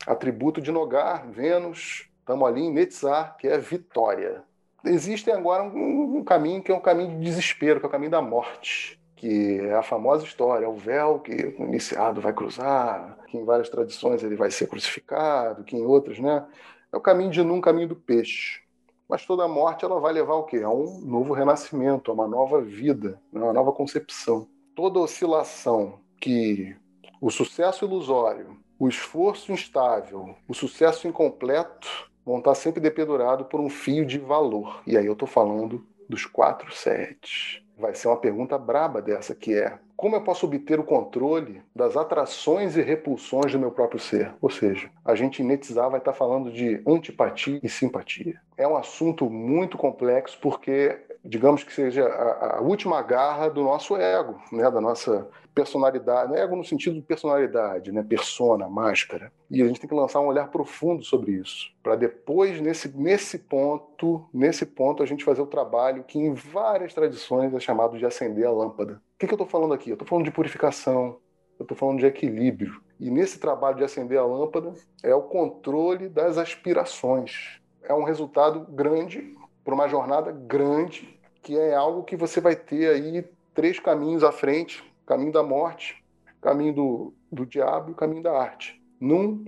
[0.07, 4.43] Atributo de Nogar, Vênus, estamos ali em Netzar, que é vitória.
[4.85, 8.11] Existem agora um, um caminho que é um caminho de desespero, que é o caminho
[8.11, 13.19] da morte que é a famosa história, é o véu que o iniciado vai cruzar,
[13.27, 16.47] que em várias tradições ele vai ser crucificado, que em outras, né?
[16.93, 18.61] É o caminho de num caminho do peixe.
[19.09, 20.59] Mas toda morte ela vai levar ao quê?
[20.59, 24.47] A um novo renascimento, a uma nova vida, a uma nova concepção.
[24.77, 26.77] Toda oscilação que
[27.19, 33.71] o sucesso ilusório, o esforço instável, o sucesso incompleto vão estar sempre dependurados por um
[33.71, 34.83] fio de valor.
[34.87, 39.55] E aí eu estou falando dos quatro sets vai ser uma pergunta braba dessa, que
[39.55, 44.35] é como eu posso obter o controle das atrações e repulsões do meu próprio ser?
[44.43, 48.39] Ou seja, a gente em Netzar vai estar falando de antipatia e simpatia.
[48.59, 53.97] É um assunto muito complexo porque digamos que seja a, a, última garra do nosso
[53.97, 59.33] ego, né, da nossa personalidade, ego no sentido de personalidade, né, persona, máscara.
[59.51, 63.39] E a gente tem que lançar um olhar profundo sobre isso, para depois nesse nesse
[63.39, 68.07] ponto, nesse ponto a gente fazer o trabalho que em várias tradições é chamado de
[68.07, 68.95] acender a lâmpada.
[69.15, 69.91] O que, que eu estou falando aqui?
[69.91, 71.19] Eu estou falando de purificação,
[71.59, 72.81] eu estou falando de equilíbrio.
[72.99, 74.73] E nesse trabalho de acender a lâmpada
[75.03, 77.61] é o controle das aspirações.
[77.83, 79.35] É um resultado grande
[79.67, 81.16] para uma jornada grande
[81.47, 83.25] que é algo que você vai ter aí
[83.55, 86.05] três caminhos à frente: caminho da morte,
[86.43, 88.83] caminho do, do diabo e o caminho da arte.
[89.01, 89.45] Num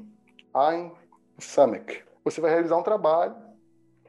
[0.54, 0.92] Ein
[1.38, 2.04] Samek.
[2.22, 3.34] Você vai realizar um trabalho,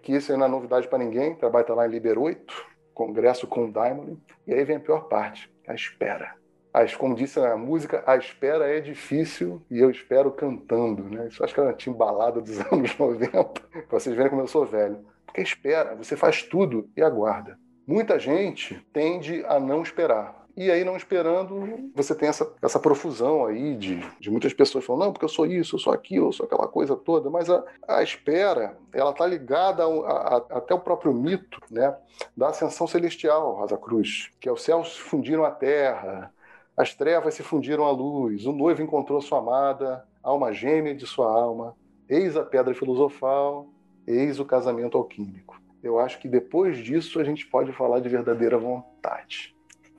[0.03, 2.53] que isso não é novidade para ninguém, o trabalho está lá em Liber 8,
[2.93, 6.35] congresso com o Daimon, e aí vem a pior parte, a espera.
[6.71, 11.03] As, como disse a música, a espera é difícil e eu espero cantando.
[11.05, 11.27] Né?
[11.27, 14.63] Isso acho que era uma timbalada dos anos 90, para vocês verem como eu sou
[14.63, 15.03] velho.
[15.25, 17.57] Porque espera, você faz tudo e aguarda.
[17.89, 20.45] Muita gente tende a não esperar.
[20.55, 25.05] E aí, não esperando, você tem essa, essa profusão aí de, de muitas pessoas falando,
[25.05, 27.31] não, porque eu sou isso, eu sou aquilo, eu sou aquela coisa toda.
[27.31, 31.97] Mas a, a espera, ela está ligada a, a, até o próprio mito né,
[32.37, 36.31] da ascensão celestial, Rosa Cruz, que é os céus fundiram à terra,
[36.77, 41.25] as trevas se fundiram à luz, o noivo encontrou sua amada, alma gêmea de sua
[41.25, 41.75] alma,
[42.07, 43.65] eis a pedra filosofal,
[44.05, 48.57] eis o casamento alquímico eu acho que depois disso a gente pode falar de verdadeira
[48.57, 49.55] vontade.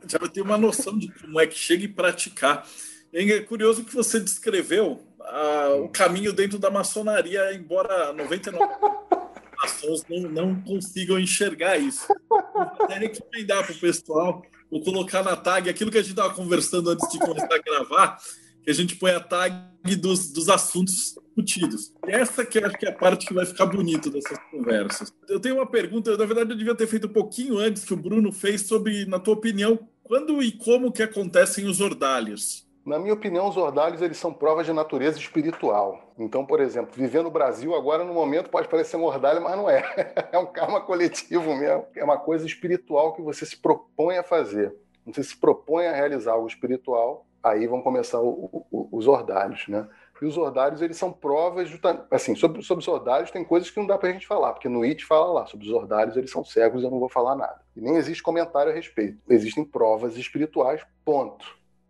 [0.06, 2.66] Já vai ter uma noção de como é que chega e praticar.
[3.12, 8.72] É curioso que você descreveu ah, o caminho dentro da maçonaria, embora 99
[9.60, 12.06] maçons não, não consigam enxergar isso.
[12.30, 16.90] Eu recomendar para o pessoal, vou colocar na tag aquilo que a gente estava conversando
[16.90, 18.18] antes de começar a gravar,
[18.62, 19.54] que a gente põe a tag
[19.96, 21.92] dos, dos assuntos discutidos.
[22.06, 25.12] Essa que eu acho que é a parte que vai ficar bonito dessas conversas.
[25.28, 27.96] Eu tenho uma pergunta, na verdade eu devia ter feito um pouquinho antes que o
[27.96, 32.68] Bruno fez sobre, na tua opinião, quando e como que acontecem os ordalhos?
[32.84, 36.12] Na minha opinião, os ordalhos eles são provas de natureza espiritual.
[36.18, 39.68] Então, por exemplo, viver no Brasil agora, no momento, pode parecer um ordalho, mas não
[39.68, 39.84] é.
[40.32, 41.86] É um karma coletivo mesmo.
[41.94, 44.74] É uma coisa espiritual que você se propõe a fazer.
[45.06, 49.88] Você se propõe a realizar algo espiritual, aí vão começar o, o, os ordalhos, né?
[50.20, 51.70] E os ordários, eles são provas,
[52.10, 54.84] assim, sobre, sobre os ordários tem coisas que não dá pra gente falar, porque no
[54.84, 57.62] IT fala lá, sobre os ordários, eles são cegos, eu não vou falar nada.
[57.74, 59.18] E nem existe comentário a respeito.
[59.30, 61.46] Existem provas espirituais, ponto,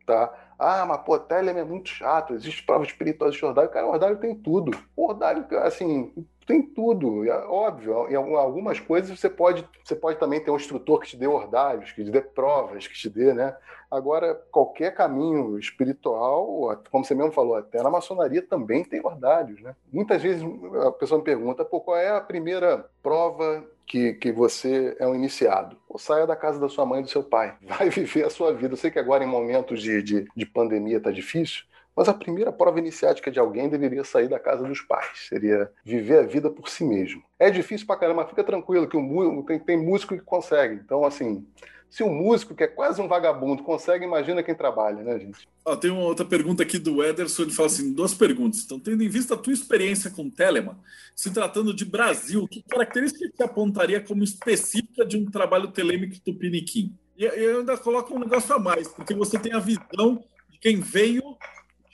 [0.06, 0.32] tá?
[0.56, 3.70] Ah, mas pô, Telem é muito chato, existe provas espirituais de ordário.
[3.70, 4.78] Cara, o ordário tem tudo.
[4.94, 6.12] O ordário, assim,
[6.50, 7.24] tem tudo.
[7.24, 11.16] É óbvio, em algumas coisas você pode, você pode também ter um instrutor que te
[11.16, 13.56] dê ordários, que te dê provas, que te dê, né?
[13.88, 19.76] Agora, qualquer caminho espiritual, como você mesmo falou, até na maçonaria também tem ordários, né?
[19.92, 20.44] Muitas vezes
[20.86, 25.14] a pessoa me pergunta, pô, qual é a primeira prova que, que você é um
[25.14, 25.76] iniciado.
[25.88, 27.56] Ou saia da casa da sua mãe e do seu pai.
[27.62, 28.74] Vai viver a sua vida.
[28.74, 31.64] Eu sei que agora, em momentos de, de, de pandemia, está difícil,
[31.96, 35.26] mas a primeira prova iniciática de alguém deveria sair da casa dos pais.
[35.28, 37.22] Seria viver a vida por si mesmo.
[37.38, 40.74] É difícil pra caramba, fica tranquilo que o, tem, tem músico que consegue.
[40.74, 41.46] Então, assim,
[41.90, 45.48] se um músico, que é quase um vagabundo, consegue, imagina quem trabalha, né, gente?
[45.64, 48.62] Ó, tem uma outra pergunta aqui do Ederson, ele fala assim, duas perguntas.
[48.64, 50.76] Então, tendo em vista a tua experiência com Telemann,
[51.16, 56.96] se tratando de Brasil, que característica te apontaria como específica de um trabalho telêmico tupiniquim?
[57.18, 60.80] E eu ainda coloco um negócio a mais, porque você tem a visão de quem
[60.80, 61.36] veio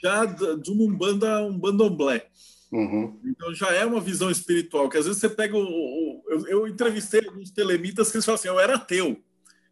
[0.01, 2.27] já de uma Umbanda, um bandomblé.
[2.71, 3.19] Uhum.
[3.23, 5.61] Então já é uma visão espiritual, que às vezes você pega o.
[5.61, 9.17] o eu, eu, entrevistei alguns telemitas que eles falam assim: eu era ateu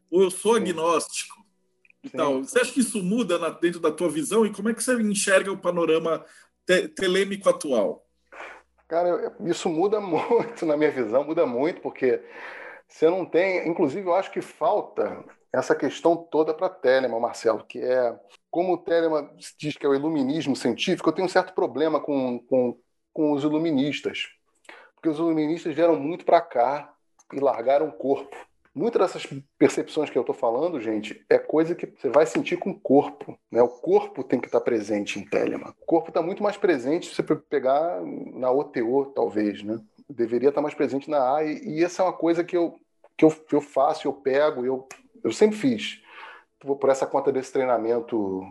[0.09, 1.35] ou eu sou agnóstico.
[2.03, 4.83] Então, você acha que isso muda na, dentro da tua visão e como é que
[4.83, 6.23] você enxerga o panorama
[6.65, 8.05] te, telêmico atual?
[8.87, 12.21] Cara, isso muda muito na minha visão, muda muito, porque
[12.87, 13.67] você não tem.
[13.67, 18.17] Inclusive, eu acho que falta essa questão toda para Telemann, Marcelo, que é
[18.55, 19.27] como o Telemann
[19.57, 22.79] diz que é o iluminismo científico, eu tenho um certo problema com, com,
[23.11, 24.29] com os iluministas,
[24.95, 26.93] porque os iluministas vieram muito para cá
[27.33, 28.33] e largaram o corpo.
[28.73, 32.69] Muitas dessas percepções que eu estou falando, gente, é coisa que você vai sentir com
[32.69, 33.37] o corpo.
[33.51, 33.61] Né?
[33.61, 35.73] O corpo tem que estar tá presente em Telemann.
[35.81, 38.01] O corpo está muito mais presente se você pegar
[38.33, 39.63] na OTO, talvez.
[39.63, 39.81] Né?
[40.09, 41.43] Deveria estar tá mais presente na A.
[41.43, 42.79] E, e essa é uma coisa que eu,
[43.17, 44.87] que eu, eu faço, eu pego, eu,
[45.21, 46.04] eu sempre fiz.
[46.59, 48.41] Por essa conta desse treinamento,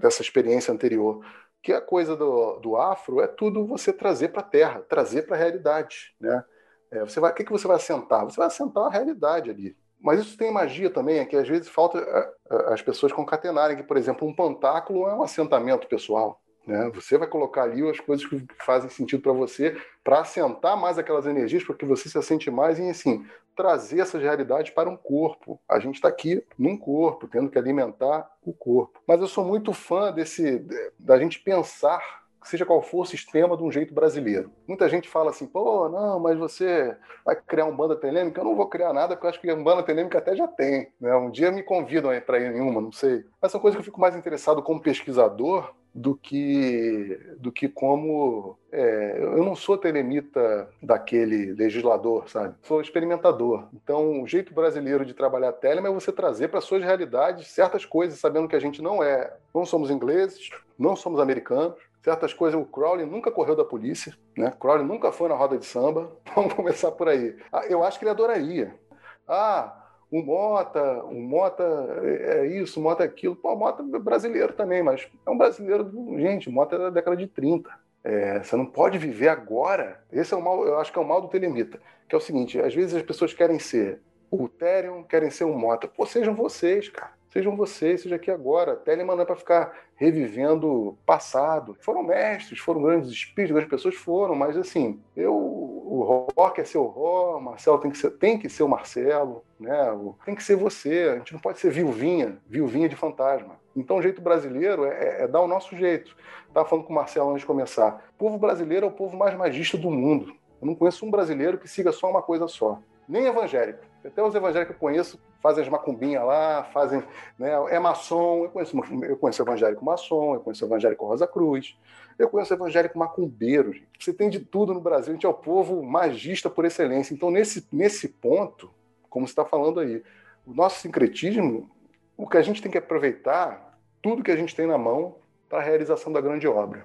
[0.00, 1.24] dessa experiência anterior
[1.64, 5.34] que a coisa do, do afro é tudo você trazer para a terra, trazer para
[5.34, 6.44] a realidade, né?
[6.90, 8.22] É, você vai, o que, que você vai assentar?
[8.24, 9.74] Você vai assentar a realidade ali.
[9.98, 13.78] Mas isso tem magia também, é que às vezes falta é, é, as pessoas concatenarem
[13.78, 16.43] que, por exemplo, um pantáculo é um assentamento pessoal.
[16.66, 16.90] Né?
[16.94, 21.26] Você vai colocar ali as coisas que fazem sentido para você, para assentar mais aquelas
[21.26, 25.60] energias, para que você se assente mais e, assim, trazer essas realidades para um corpo.
[25.68, 29.00] A gente está aqui num corpo, tendo que alimentar o corpo.
[29.06, 30.66] Mas eu sou muito fã desse
[30.98, 34.50] da gente pensar seja qual for o sistema, de um jeito brasileiro.
[34.66, 38.40] Muita gente fala assim, pô, não, mas você vai criar um banda telêmica?
[38.40, 40.88] Eu não vou criar nada, porque eu acho que um banda telêmica até já tem.
[41.00, 41.14] Né?
[41.16, 43.24] Um dia me convidam para ir em uma, não sei.
[43.40, 48.58] Mas são coisas que eu fico mais interessado como pesquisador do que do que como
[48.72, 52.56] é, eu não sou telemita daquele legislador, sabe?
[52.62, 53.68] Sou experimentador.
[53.72, 58.18] Então, o jeito brasileiro de trabalhar telema é você trazer para suas realidades certas coisas,
[58.18, 62.60] sabendo que a gente não é, não somos ingleses, não somos americanos, certas coisas.
[62.60, 64.52] O Crowley nunca correu da polícia, né?
[64.60, 66.12] Crowley nunca foi na roda de samba.
[66.36, 67.34] Vamos começar por aí.
[67.50, 68.78] Ah, eu acho que ele adoraria.
[69.26, 69.74] Ah,
[70.10, 71.64] o Mota, o Mota
[72.02, 73.34] é isso, o Mota é aquilo.
[73.34, 76.90] Pô, o Mota é brasileiro também, mas é um brasileiro, gente, o Mota é da
[76.90, 77.70] década de 30.
[78.04, 80.04] É, você não pode viver agora.
[80.12, 82.20] Esse é o mal, eu acho que é o mal do telemita, que é o
[82.20, 83.98] seguinte, às vezes as pessoas querem ser
[84.30, 85.88] o Therion, querem ser o Mota.
[85.88, 87.12] Pô, sejam vocês, cara.
[87.34, 88.76] Sejam vocês, seja aqui agora.
[88.76, 91.76] Telemann é para ficar revivendo passado.
[91.80, 97.38] Foram mestres, foram grandes espíritos, grandes pessoas foram, mas assim, eu, o ser o Ró,
[97.38, 99.76] o Marcelo tem que ser, tem que ser o Marcelo, né?
[100.24, 101.10] tem que ser você.
[101.12, 103.56] A gente não pode ser viuvinha, viuvinha de fantasma.
[103.74, 106.16] Então, o jeito brasileiro é, é, é dar o nosso jeito.
[106.46, 108.08] Estava falando com o Marcelo antes de começar.
[108.14, 110.32] O povo brasileiro é o povo mais magista do mundo.
[110.62, 112.78] Eu não conheço um brasileiro que siga só uma coisa só.
[113.08, 113.84] Nem evangélico.
[114.04, 117.02] Até os evangélicos que eu conheço fazem as macumbinhas lá, fazem.
[117.38, 121.76] Né, é maçom, eu conheço, eu conheço evangélico maçom, eu conheço evangélico Rosa Cruz,
[122.18, 123.72] eu conheço evangélico macumbeiro.
[123.72, 123.88] Gente.
[123.98, 127.14] Você tem de tudo no Brasil, a gente é o povo magista por excelência.
[127.14, 128.70] Então, nesse, nesse ponto,
[129.08, 130.02] como você está falando aí,
[130.46, 131.70] o nosso sincretismo,
[132.16, 135.16] o que a gente tem que aproveitar, tudo que a gente tem na mão
[135.48, 136.84] para a realização da grande obra.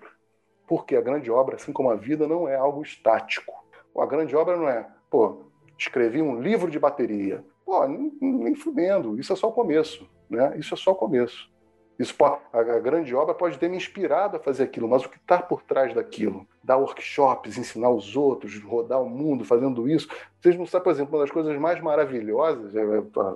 [0.68, 3.54] Porque a grande obra, assim como a vida, não é algo estático.
[3.98, 5.49] A grande obra não é, pô,
[5.80, 7.44] escrevi um livro de bateria.
[7.66, 10.56] Pô, nem, nem fudendo, isso é só o começo, né?
[10.58, 11.50] Isso é só o começo.
[11.98, 15.10] Isso pode, a, a, grande obra pode ter me inspirado a fazer aquilo, mas o
[15.10, 16.48] que está por trás daquilo?
[16.64, 20.08] Dar workshops, ensinar os outros, rodar o mundo fazendo isso.
[20.40, 22.74] Vocês não sabem, por exemplo, uma das coisas mais maravilhosas,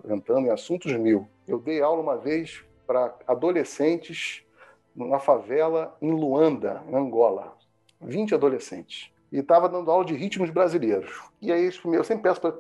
[0.10, 1.28] entrando em assuntos mil.
[1.46, 4.44] Eu dei aula uma vez para adolescentes
[4.96, 7.58] numa favela em Luanda, Angola.
[8.00, 9.13] 20 adolescentes.
[9.34, 11.12] E estava dando aula de ritmos brasileiros.
[11.42, 12.54] E aí eu sempre peço para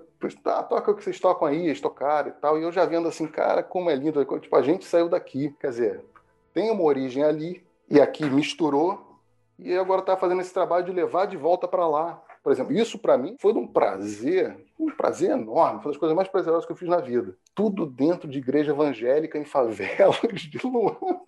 [0.45, 2.57] ah, toca o que vocês tocam aí, eles tocaram e tal.
[2.57, 4.25] E eu já vendo assim, cara, como é lindo.
[4.39, 5.55] Tipo, a gente saiu daqui.
[5.59, 6.05] Quer dizer,
[6.51, 9.19] tem uma origem ali e aqui misturou.
[9.59, 12.19] E agora está fazendo esse trabalho de levar de volta para lá.
[12.43, 16.15] Por exemplo, isso para mim foi um prazer, um prazer enorme, foi uma das coisas
[16.15, 17.37] mais prazerosas que eu fiz na vida.
[17.53, 20.97] Tudo dentro de igreja evangélica em favelas de Luanda.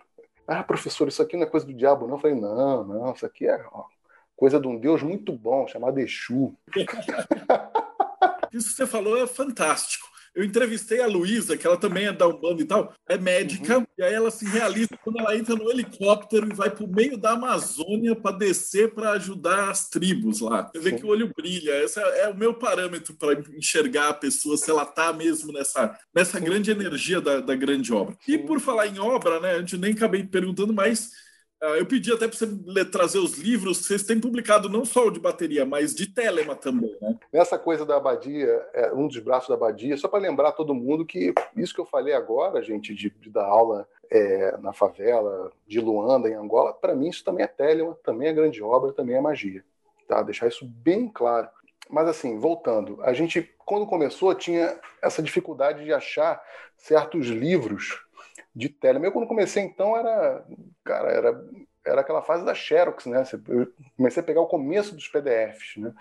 [0.48, 2.14] Ah, professor, isso aqui não é coisa do diabo, não?
[2.14, 3.86] Eu falei, não, não, isso aqui é ó,
[4.36, 6.54] coisa de um Deus muito bom, chamado Exu.
[8.52, 10.06] Isso que você falou é fantástico.
[10.36, 13.86] Eu entrevistei a Luísa, que ela também é da Umbanda e tal, é médica, uhum.
[13.96, 17.16] e aí ela se realiza quando ela entra no helicóptero e vai para o meio
[17.16, 20.70] da Amazônia para descer para ajudar as tribos lá.
[20.70, 21.82] Você vê que o olho brilha.
[21.82, 25.98] Esse é, é o meu parâmetro para enxergar a pessoa, se ela está mesmo nessa,
[26.14, 28.14] nessa grande energia da, da grande obra.
[28.28, 31.12] E por falar em obra, né, a gente nem acabei perguntando, mas
[31.60, 35.18] eu pedi até para você trazer os livros, vocês têm publicado não só o de
[35.18, 37.18] bateria, mas de Telema também, né?
[37.32, 41.06] Nessa coisa da abadia, é, um dos braços da abadia, só para lembrar todo mundo
[41.06, 45.80] que isso que eu falei agora, gente, de, de dar aula é, na favela de
[45.80, 49.20] Luanda, em Angola, para mim isso também é Telema, também é grande obra, também é
[49.20, 49.64] magia.
[50.06, 50.22] Tá?
[50.22, 51.48] Deixar isso bem claro.
[51.88, 56.42] Mas assim, voltando, a gente, quando começou, tinha essa dificuldade de achar
[56.76, 58.05] certos livros
[58.56, 59.08] de Telemann.
[59.08, 60.42] Eu, quando comecei, então, era,
[60.82, 61.44] cara, era,
[61.84, 63.22] era aquela fase da Xerox, né?
[63.48, 65.92] Eu comecei a pegar o começo dos PDFs, né?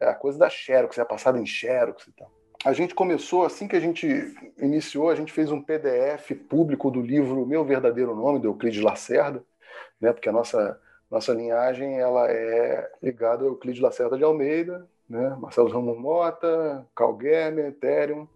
[0.00, 2.30] É a coisa da Xerox, é passada em Xerox e tal.
[2.64, 4.06] A gente começou, assim que a gente
[4.58, 9.44] iniciou, a gente fez um PDF público do livro Meu Verdadeiro Nome, do Euclides Lacerda,
[10.00, 10.12] né?
[10.12, 15.36] Porque a nossa, nossa linhagem ela é ligada ao Euclides Lacerda de Almeida, né?
[15.38, 18.26] Marcelo Ramos Mota, Carl Germer, Ethereum,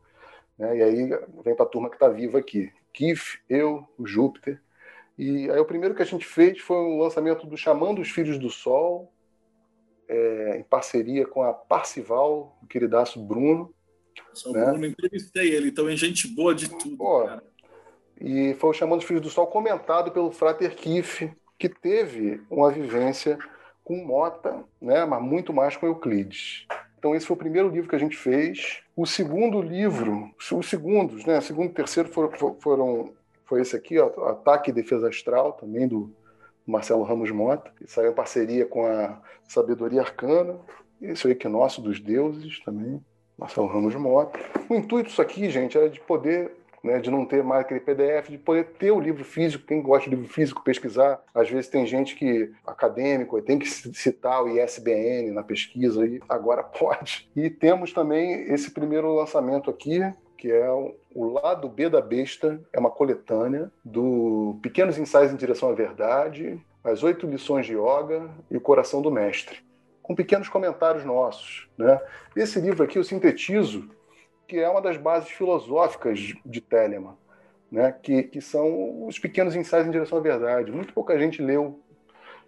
[0.57, 0.77] né?
[0.77, 1.09] E aí
[1.43, 2.71] vem para a turma que está viva aqui.
[2.93, 4.61] Kif, eu, o Júpiter.
[5.17, 8.39] E aí o primeiro que a gente fez foi o lançamento do Chamando os Filhos
[8.39, 9.13] do Sol,
[10.09, 13.75] é, em parceria com a Parcival, o queridaço Bruno.
[14.47, 14.65] O né?
[14.65, 16.97] Bruno, entrevistei ele, então é gente boa de tudo.
[16.97, 17.43] Pô, cara.
[18.21, 22.71] E foi o Chamando os Filhos do Sol comentado pelo Frater Kif, que teve uma
[22.71, 23.39] vivência
[23.85, 26.67] com Mota, né, mas muito mais com Euclides.
[26.99, 28.83] Então esse foi o primeiro livro que a gente fez.
[28.97, 31.39] O segundo livro, os segundos, né?
[31.39, 33.13] O segundo e terceiro foram, foram
[33.45, 36.13] foi esse aqui, ó, Ataque e Defesa Astral, também do
[36.67, 39.19] Marcelo Ramos Mota, que saiu em parceria com a
[39.49, 40.57] Sabedoria Arcana.
[41.01, 43.03] Esse é o Equinócio dos Deuses também,
[43.39, 44.39] Marcelo Ramos Mota.
[44.69, 46.53] O intuito disso aqui, gente, era de poder
[46.83, 50.09] né, de não ter mais aquele PDF, de poder ter o livro físico, quem gosta
[50.09, 51.21] de livro físico, pesquisar.
[51.35, 56.63] Às vezes tem gente que, acadêmico, tem que citar o ISBN na pesquisa, e agora
[56.79, 57.29] pode.
[57.35, 60.01] E temos também esse primeiro lançamento aqui,
[60.37, 65.69] que é o Lado B da Besta, é uma coletânea do Pequenos Ensaios em Direção
[65.69, 69.59] à Verdade, As Oito Lições de Yoga e O Coração do Mestre,
[70.01, 71.69] com pequenos comentários nossos.
[71.77, 72.01] Né?
[72.37, 73.91] Esse livro aqui eu sintetizo
[74.49, 77.15] que é uma das bases filosóficas de Telemann,
[77.71, 77.95] né?
[78.03, 80.73] que, que são os pequenos ensaios em direção à verdade.
[80.73, 81.79] Muito pouca gente leu.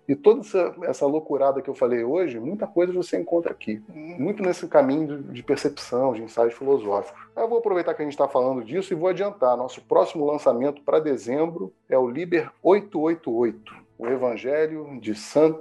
[0.08, 3.80] E toda essa, essa loucurada que eu falei hoje, muita coisa você encontra aqui.
[3.94, 7.20] Muito nesse caminho de, percepção, de ensaios filosóficos.
[7.36, 9.56] Eu vou aproveitar que a gente está falando disso e vou adiantar.
[9.56, 15.54] Nosso próximo lançamento para dezembro é o Liber 888, o Evangelho de St.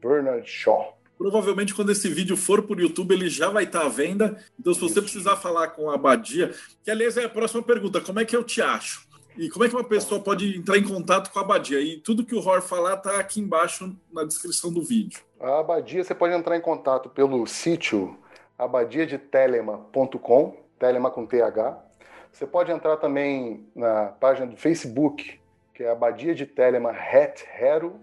[0.00, 0.93] Bernard Shaw.
[1.16, 4.36] Provavelmente, quando esse vídeo for para o YouTube, ele já vai estar tá à venda.
[4.58, 6.52] Então, se você precisar falar com a Abadia,
[6.82, 9.06] que aliás é a próxima pergunta: como é que eu te acho?
[9.36, 11.80] E como é que uma pessoa pode entrar em contato com a Abadia?
[11.80, 15.20] E tudo que o Ror falar está aqui embaixo na descrição do vídeo.
[15.40, 18.16] A Abadia, você pode entrar em contato pelo sítio
[18.56, 21.84] abadiadetelema.com, telema com TH.
[22.32, 25.40] Você pode entrar também na página do Facebook,
[25.72, 28.00] que é Abadia de Telema Het Hero,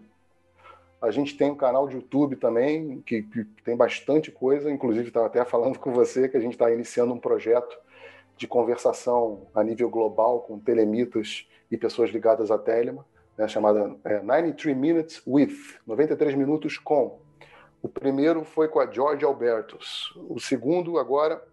[1.02, 4.70] a gente tem um canal de YouTube também, que, que tem bastante coisa.
[4.70, 7.76] Inclusive, estava até falando com você que a gente está iniciando um projeto
[8.38, 13.06] de conversação a nível global com telemitas e pessoas ligadas à Telema,
[13.38, 15.56] né, chamada é, 93 Minutes with,
[15.88, 17.20] 93 minutos com.
[17.82, 20.14] O primeiro foi com a George Albertus.
[20.30, 21.44] O segundo, agora.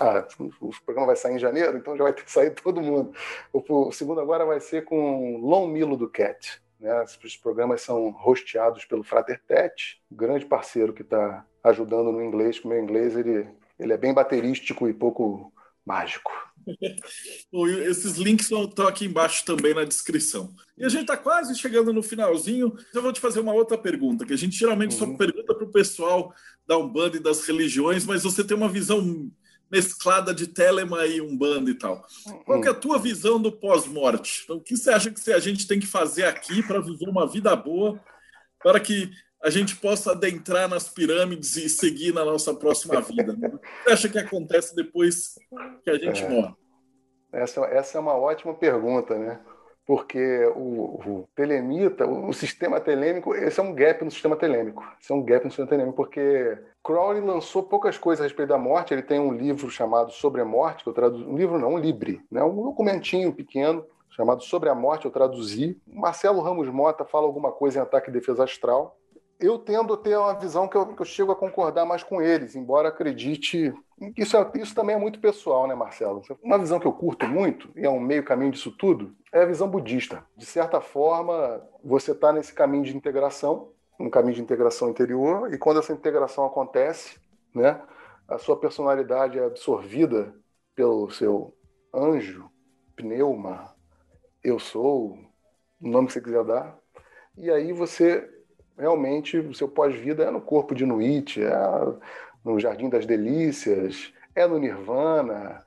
[0.00, 3.12] Ah, o programa vai sair em janeiro, então já vai ter saído todo mundo.
[3.52, 6.62] O, segundo agora vai ser com Lon Milo do Cat.
[6.80, 7.04] Né?
[7.22, 12.66] Os programas são hosteados pelo Frater Tete, grande parceiro que está ajudando no inglês, que
[12.66, 13.46] o meu inglês ele,
[13.78, 15.52] ele é bem baterístico e pouco
[15.84, 16.32] mágico.
[17.86, 20.54] Esses links estão aqui embaixo também na descrição.
[20.76, 22.74] E a gente está quase chegando no finalzinho.
[22.94, 25.12] Eu vou te fazer uma outra pergunta, que a gente geralmente uhum.
[25.12, 26.34] só pergunta para o pessoal
[26.66, 29.30] da Umbanda e das religiões, mas você tem uma visão
[29.70, 32.04] mesclada de Telema e Umbanda e tal.
[32.44, 34.42] Qual é a tua visão do pós-morte?
[34.44, 37.26] Então, o que você acha que a gente tem que fazer aqui para viver uma
[37.26, 38.00] vida boa,
[38.62, 39.10] para que
[39.42, 43.32] a gente possa adentrar nas pirâmides e seguir na nossa próxima vida?
[43.32, 45.38] O que você acha que acontece depois
[45.84, 46.54] que a gente é, morre?
[47.32, 49.40] Essa, essa é uma ótima pergunta, né?
[49.86, 54.84] Porque o, o telemita, o, o, sistema telêmico, esse é um gap no sistema telêmico.
[55.00, 58.58] Esse é um gap no sistema telêmico, porque Crowley lançou poucas coisas a respeito da
[58.58, 58.94] morte.
[58.94, 61.24] Ele tem um livro chamado Sobre a Morte, que eu traduzi.
[61.24, 62.42] Um livro não, um libre, né?
[62.42, 65.80] um documentinho pequeno chamado Sobre a Morte, eu traduzi.
[65.86, 68.96] Marcelo Ramos Mota fala alguma coisa em Ataque e Defesa Astral
[69.40, 72.20] eu tendo a ter uma visão que eu, que eu, chego a concordar mais com
[72.20, 73.72] eles, embora acredite.
[74.16, 76.22] Isso, é, isso também é muito pessoal, né, Marcelo?
[76.42, 79.46] Uma visão que eu curto muito, e é um meio caminho disso tudo, é a
[79.46, 80.24] visão budista.
[80.36, 85.58] De certa forma, você está nesse caminho de integração, um caminho de integração interior, e
[85.58, 87.18] quando essa integração acontece,
[87.54, 87.80] né,
[88.26, 90.34] a sua personalidade é absorvida
[90.74, 91.54] pelo seu
[91.94, 92.50] anjo,
[92.96, 93.74] pneuma,
[94.42, 95.18] eu sou,
[95.80, 96.78] o nome que você quiser dar,
[97.36, 98.28] e aí você
[98.78, 101.52] realmente o seu pós-vida é no corpo de Nuit, é
[102.44, 105.62] no Jardim das Delícias, é no Nirvana,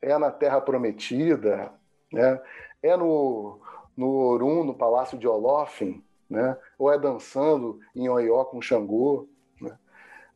[0.00, 1.72] é na Terra Prometida,
[2.12, 2.40] né?
[2.82, 3.60] É no,
[3.96, 6.56] no Orum, no Palácio de Olofin, né?
[6.78, 9.28] ou é dançando em Oió com Xangô.
[9.60, 9.76] Né?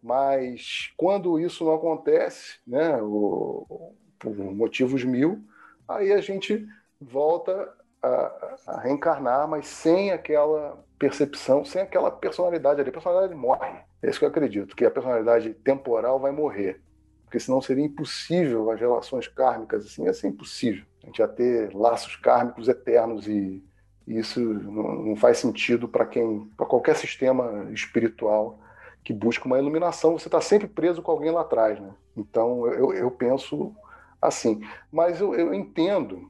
[0.02, 3.00] Mas quando isso não acontece, né?
[3.02, 5.42] O, por motivos mil,
[5.88, 6.66] aí a gente
[7.00, 7.72] volta
[8.02, 12.90] a, a reencarnar, mas sem aquela percepção, sem aquela personalidade ali.
[12.90, 13.80] A personalidade morre.
[14.02, 16.80] É isso que eu acredito, que a personalidade temporal vai morrer.
[17.24, 20.84] Porque senão seria impossível as relações kármicas, assim, ia ser impossível.
[21.06, 23.64] A gente ia ter laços kármicos eternos e,
[24.06, 28.58] e isso não, não, faz sentido para quem, para qualquer sistema espiritual
[29.04, 31.94] que busca uma iluminação, você está sempre preso com alguém lá atrás, né?
[32.16, 33.72] Então eu, eu penso
[34.20, 36.28] assim, mas eu, eu entendo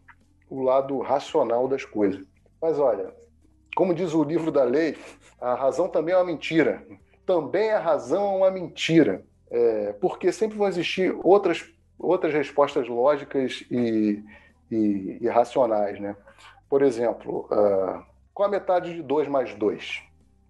[0.50, 2.22] o lado racional das coisas.
[2.60, 3.14] Mas olha,
[3.74, 4.94] como diz o livro da lei,
[5.40, 6.86] a razão também é uma mentira.
[7.24, 9.24] Também a razão é uma mentira.
[9.50, 11.64] É, porque sempre vão existir outras,
[11.98, 14.22] outras respostas lógicas e,
[14.70, 16.00] e, e racionais.
[16.00, 16.16] Né?
[16.68, 18.02] Por exemplo, uh,
[18.34, 20.02] qual a metade de 2 mais 2?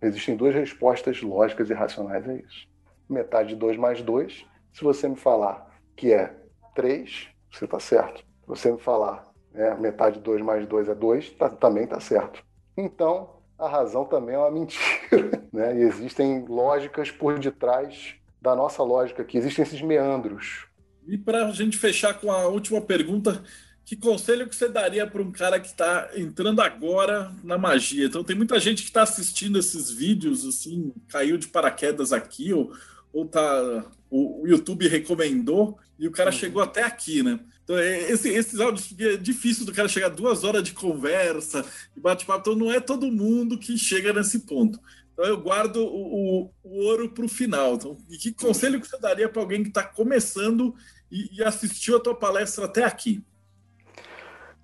[0.03, 2.69] Existem duas respostas lógicas e racionais a isso.
[3.09, 6.35] Metade de 2 mais 2, se você me falar que é
[6.75, 8.19] 3, você está certo.
[8.19, 11.99] Se você me falar né, metade de 2 mais 2 é 2, tá, também está
[11.99, 12.45] certo.
[12.77, 15.47] Então, a razão também é uma mentira.
[15.53, 15.75] Né?
[15.79, 20.67] E existem lógicas por detrás da nossa lógica aqui, existem esses meandros.
[21.07, 23.43] E para a gente fechar com a última pergunta,
[23.87, 28.07] que conselho que você daria para um cara que está entrando agora na magia?
[28.07, 32.73] Então, tem muita gente que está assistindo esses vídeos, assim, caiu de paraquedas aqui, ou,
[33.13, 36.37] ou tá, o, o YouTube recomendou, e o cara uhum.
[36.37, 37.39] chegou até aqui, né?
[37.63, 41.65] Então, é, esse, esses áudios é difícil do cara chegar duas horas de conversa
[41.97, 42.41] e bate-papo.
[42.41, 44.81] Então, não é todo mundo que chega nesse ponto.
[45.13, 47.75] Então, eu guardo o, o, o ouro para o final.
[47.75, 50.75] Então, e que conselho que você daria para alguém que está começando
[51.09, 53.25] e, e, assistiu a tua palestra até aqui?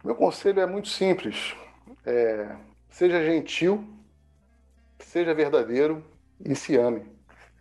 [0.04, 1.54] Meu conselho é muito simples.
[2.04, 2.56] É,
[2.90, 3.86] seja gentil,
[4.98, 6.04] seja verdadeiro
[6.44, 7.02] e se ame.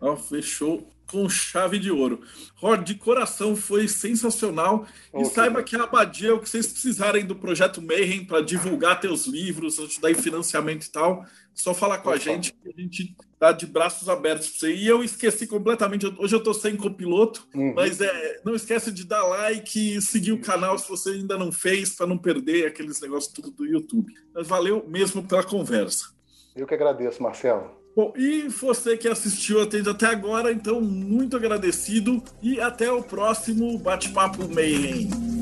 [0.00, 2.22] Oh, fechou com chave de ouro.
[2.56, 4.86] Rod, de coração, foi sensacional.
[5.14, 8.98] E saiba que a Abadia é o que vocês precisarem do Projeto Mayhem para divulgar
[8.98, 11.24] teus livros, ajudar em financiamento e tal.
[11.54, 14.72] Só falar com a gente que a gente tá de braços abertos para você.
[14.72, 17.74] E eu esqueci completamente, hoje eu estou sem copiloto, uhum.
[17.74, 21.50] mas é, não esquece de dar like e seguir o canal se você ainda não
[21.50, 24.12] fez, para não perder aqueles negócios tudo do YouTube.
[24.32, 26.10] Mas valeu mesmo pela conversa.
[26.54, 27.68] Eu que agradeço, Marcelo.
[27.96, 34.48] Bom, e você que assistiu até agora, então muito agradecido e até o próximo Bate-Papo
[34.54, 35.41] Mayhem.